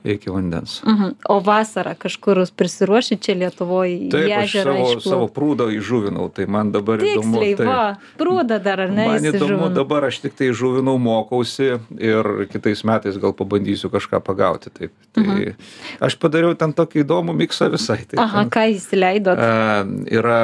iki 0.04 0.30
vandens. 0.30 0.82
Mhm. 0.86 1.10
O 1.30 1.40
vasarą 1.40 1.94
kažkur 2.00 2.44
prisiruoši 2.56 3.18
čia 3.22 3.36
Lietuvoje? 3.36 4.10
Taip, 4.12 4.32
aš 4.38 4.52
savo, 4.52 4.76
išplaukt. 4.86 5.06
savo 5.06 5.28
prūdą 5.28 5.68
įžuvinau, 5.78 6.28
tai 6.34 6.48
man 6.50 6.72
dabar 6.74 7.02
Tiksliai, 7.02 7.54
įdomu. 7.54 7.58
Tai, 7.58 7.68
va, 7.68 8.16
prūdą 8.20 8.60
dar, 8.64 8.84
ar 8.88 8.94
ne? 8.94 9.08
Man 9.12 9.30
įdomu, 9.32 9.70
dabar 9.76 10.10
aš 10.10 10.22
tik 10.26 10.38
tai 10.40 10.52
žuvinau, 10.58 10.98
mokausi 11.02 11.78
ir 11.98 12.32
kitais 12.52 12.84
metais 12.88 13.20
gal 13.22 13.36
pabandysiu 13.38 13.92
kažką 13.94 14.22
pagauti. 14.26 14.74
Taip. 14.74 14.94
Tai 15.14 15.26
mhm. 15.26 15.58
Aš 16.02 16.18
padariau 16.22 16.56
ten 16.58 16.74
tokį 16.74 17.04
įdomų 17.06 17.36
miksą 17.44 17.70
visai. 17.74 18.02
Taip, 18.06 18.20
Aha, 18.24 18.46
ką 18.52 18.68
įsileidot? 18.76 19.38
Uh, 19.38 20.08
yra, 20.12 20.40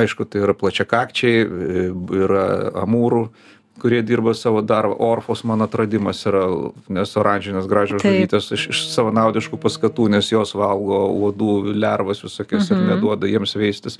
aišku, 0.00 0.28
tai 0.30 0.44
yra 0.46 0.56
plačiakakčiai, 0.56 1.44
yra 2.24 2.46
amūrų 2.84 3.28
kurie 3.84 4.00
dirba 4.02 4.32
savo 4.34 4.62
darbą. 4.64 4.96
Orfos 5.04 5.42
mano 5.44 5.66
atradimas 5.68 6.22
yra 6.24 6.46
nes 6.88 7.10
oranžinės 7.20 7.68
gražios 7.68 8.00
žuvytės 8.04 8.46
iš 8.56 8.62
iš 8.72 8.80
savanaudiškų 8.94 9.58
paskatų 9.60 10.08
nes 10.16 10.30
jos 10.32 10.54
valgo 10.56 11.02
uodų 11.12 11.74
lervas 11.76 12.24
visokias 12.24 12.70
ir 12.72 12.78
Mhm. 12.80 12.88
neduoda 12.94 13.28
jiems 13.28 13.52
veistis. 13.60 13.98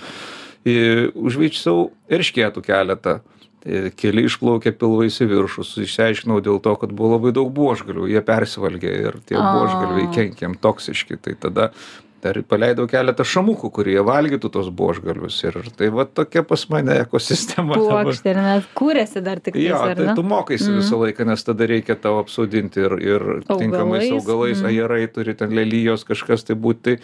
Į 0.64 1.12
užveisiau 1.12 1.90
eršketų 2.08 2.64
keletą. 2.64 3.20
Tai 3.64 3.90
keli 3.96 4.24
išplaukė 4.28 4.72
pilvais 4.76 5.16
į 5.24 5.26
viršų 5.30 5.62
išsiaiškinau 5.84 6.40
dėl 6.44 6.58
to 6.60 6.74
kad 6.76 6.92
buvo 6.92 7.14
labai 7.16 7.32
daug 7.32 7.48
buožgalvių 7.56 8.08
jie 8.12 8.20
persivalgė 8.20 8.90
ir 9.08 9.14
tie 9.28 9.36
kenkė 10.16 10.44
jiem 10.44 10.56
toksiški. 10.60 11.16
Tai 11.20 11.34
tada 11.40 11.70
dar 12.24 12.38
paleidau 12.48 12.86
keletą 12.88 13.24
šamukų 13.28 13.70
kurie 13.76 13.98
valgytų 14.06 14.50
tuos 14.54 14.70
buožgalvius 14.72 15.36
ir 15.44 15.58
tai 15.76 15.90
va 15.92 16.06
tokia 16.08 16.42
pas 16.48 16.62
mane 16.72 16.96
ekosistema 17.04 17.76
dabar 17.76 18.08
Puokštė, 18.08 18.32
ar 18.34 18.40
net 18.48 18.68
kūrėsi 18.78 19.22
dar 19.26 19.40
tik 19.44 19.54
tais, 19.58 19.66
Jo, 19.68 19.82
tai 19.94 20.14
tu 20.16 20.24
mokaisi 20.24 20.70
Mhm. 20.70 20.78
visą 20.80 21.00
laiką, 21.04 21.26
nes 21.28 21.44
tada 21.44 21.68
reikia 21.68 21.96
tau 22.00 22.18
apsodinti 22.22 22.80
ir, 22.86 22.96
ir 23.00 23.20
tinkamais 23.48 24.08
Augalais, 24.08 24.16
augalais, 24.18 24.58
mhm. 24.62 24.70
ajerai 24.72 25.06
turi 25.12 25.34
ten 25.36 25.50
lelyjos, 25.54 26.04
kažkas 26.08 26.44
tai 26.48 26.56
būti. 26.56 26.80
Tai, 26.84 26.96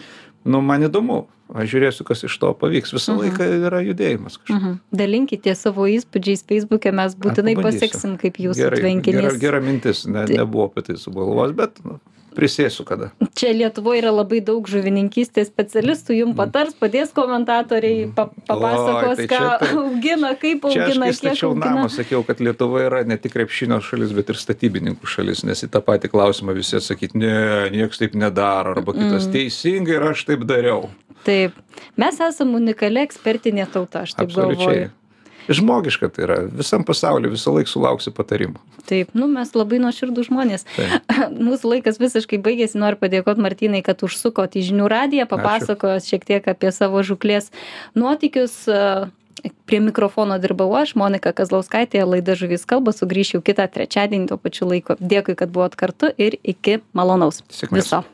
nu, 0.44 0.60
man 0.64 0.82
įdomu, 0.88 1.26
aš 1.54 1.68
žiūrėsiu, 1.74 2.04
kas 2.08 2.24
iš 2.24 2.34
to 2.40 2.50
pavyks. 2.56 2.92
Visą 2.96 3.12
Mhm. 3.14 3.20
laiką 3.22 3.48
yra 3.68 3.80
judėjimas 3.84 4.38
kažkoks. 4.40 4.56
Mhm. 4.56 4.78
Dalinkite 4.92 5.54
savo 5.56 5.84
įspūdžiais 5.88 6.44
Facebook'e, 6.48 6.92
mes 6.92 7.14
būtinai 7.14 7.54
paseksim, 7.60 8.16
kaip 8.20 8.40
jūsų 8.40 8.56
Gerai, 8.64 8.80
tvenkinys. 8.80 9.20
Gera, 9.28 9.38
gera 9.44 9.60
mintis, 9.60 10.06
ne, 10.06 10.24
Tai- 10.26 10.36
nebuvo 10.40 10.70
apie 10.70 10.82
tai 10.88 10.96
sugalvos, 10.96 11.52
bet 11.56 11.76
nu, 11.84 11.98
prisėsiu 12.36 12.84
kada. 12.88 13.10
Čia 13.34 13.52
Lietuvoje 13.56 14.00
yra 14.02 14.10
labai 14.14 14.40
daug 14.44 14.66
žuvininkystės 14.70 15.48
specialistų, 15.50 16.16
jums 16.20 16.36
patars, 16.38 16.74
padės 16.78 17.10
komentatoriai, 17.16 18.06
pa, 18.14 18.28
papasakos, 18.46 19.18
Oi, 19.18 19.26
tai 19.26 19.26
ką 19.26 19.38
čia 19.40 19.58
tai- 19.60 19.70
augina, 19.80 20.30
kaip 20.38 20.62
Čia 20.70 20.84
aš 20.86 20.88
augina, 20.90 21.04
kai 21.04 21.10
kiek 21.10 21.18
stačiau 21.20 21.54
namą, 21.58 21.86
sakiau, 21.90 22.22
kad 22.26 22.38
Lietuva 22.40 22.84
yra 22.86 23.02
ne 23.06 23.16
tik 23.16 23.32
krepšinio 23.34 23.80
šalis, 23.82 24.12
bet 24.16 24.30
ir 24.30 24.40
statybininkų 24.40 25.06
šalis, 25.06 25.44
nes 25.44 25.64
į 25.66 25.70
tą 25.74 25.80
patį 25.82 26.10
klausimą 26.12 26.54
visi 26.54 26.76
atsakyti, 26.76 27.16
ne, 27.16 27.34
niekas 27.74 27.98
taip 27.98 28.14
nedaro, 28.14 28.76
arba 28.76 28.92
kitas 28.92 29.26
Mm. 29.26 29.32
teisingai 29.32 29.96
ir 29.98 30.02
aš 30.12 30.24
taip 30.26 30.40
dariau. 30.46 30.88
Taip, 31.24 31.52
mes 32.00 32.16
esame 32.20 32.56
unikali 32.56 33.02
ekspertinė 33.06 33.66
tauta, 33.70 34.02
aš 34.06 34.14
taip 34.14 34.30
galvoju. 34.32 34.90
Žmogiška 35.50 36.08
tai 36.14 36.24
yra. 36.26 36.38
Visam 36.46 36.84
pasauliu 36.86 37.32
visą 37.32 37.52
laiką 37.54 37.70
sulauksi 37.72 38.12
patarimų. 38.14 38.60
Taip, 38.86 39.10
nu 39.18 39.26
mes 39.30 39.50
labai 39.56 39.80
nuoširdų 39.82 40.26
žmonės. 40.28 40.66
Taip. 40.76 41.14
Mūsų 41.48 41.74
laikas 41.74 41.98
visiškai 42.02 42.38
baigėsi, 42.42 42.78
noriu 42.80 43.00
padėkoti 43.00 43.42
Martinai, 43.42 43.82
kad 43.86 44.04
užsukot 44.06 44.54
į 44.54 44.66
žinių 44.70 44.90
radiją, 44.90 45.26
papasakojot 45.30 46.06
šiek 46.06 46.26
tiek 46.28 46.46
apie 46.54 46.70
savo 46.74 47.02
žuklės 47.06 47.50
nuotykius. 47.98 48.62
Prie 49.64 49.78
mikrofono 49.80 50.36
dirbau 50.42 50.68
aš, 50.76 50.92
Monika 51.00 51.32
Kazlauskaitė, 51.32 52.02
laida 52.04 52.34
Žuvys 52.36 52.66
kalba, 52.68 52.92
sugrįšiu 52.92 53.40
kitą 53.46 53.64
trečiadienį 53.72 54.28
tuo 54.28 54.36
pačiu 54.42 54.68
laiku. 54.68 54.98
Dėkui, 55.00 55.38
kad 55.38 55.54
buvot 55.54 55.78
kartu 55.80 56.12
ir 56.20 56.36
iki 56.44 56.82
malonaus. 56.92 57.40
Sėkmės. 57.48 57.86
Viso. 57.86 58.04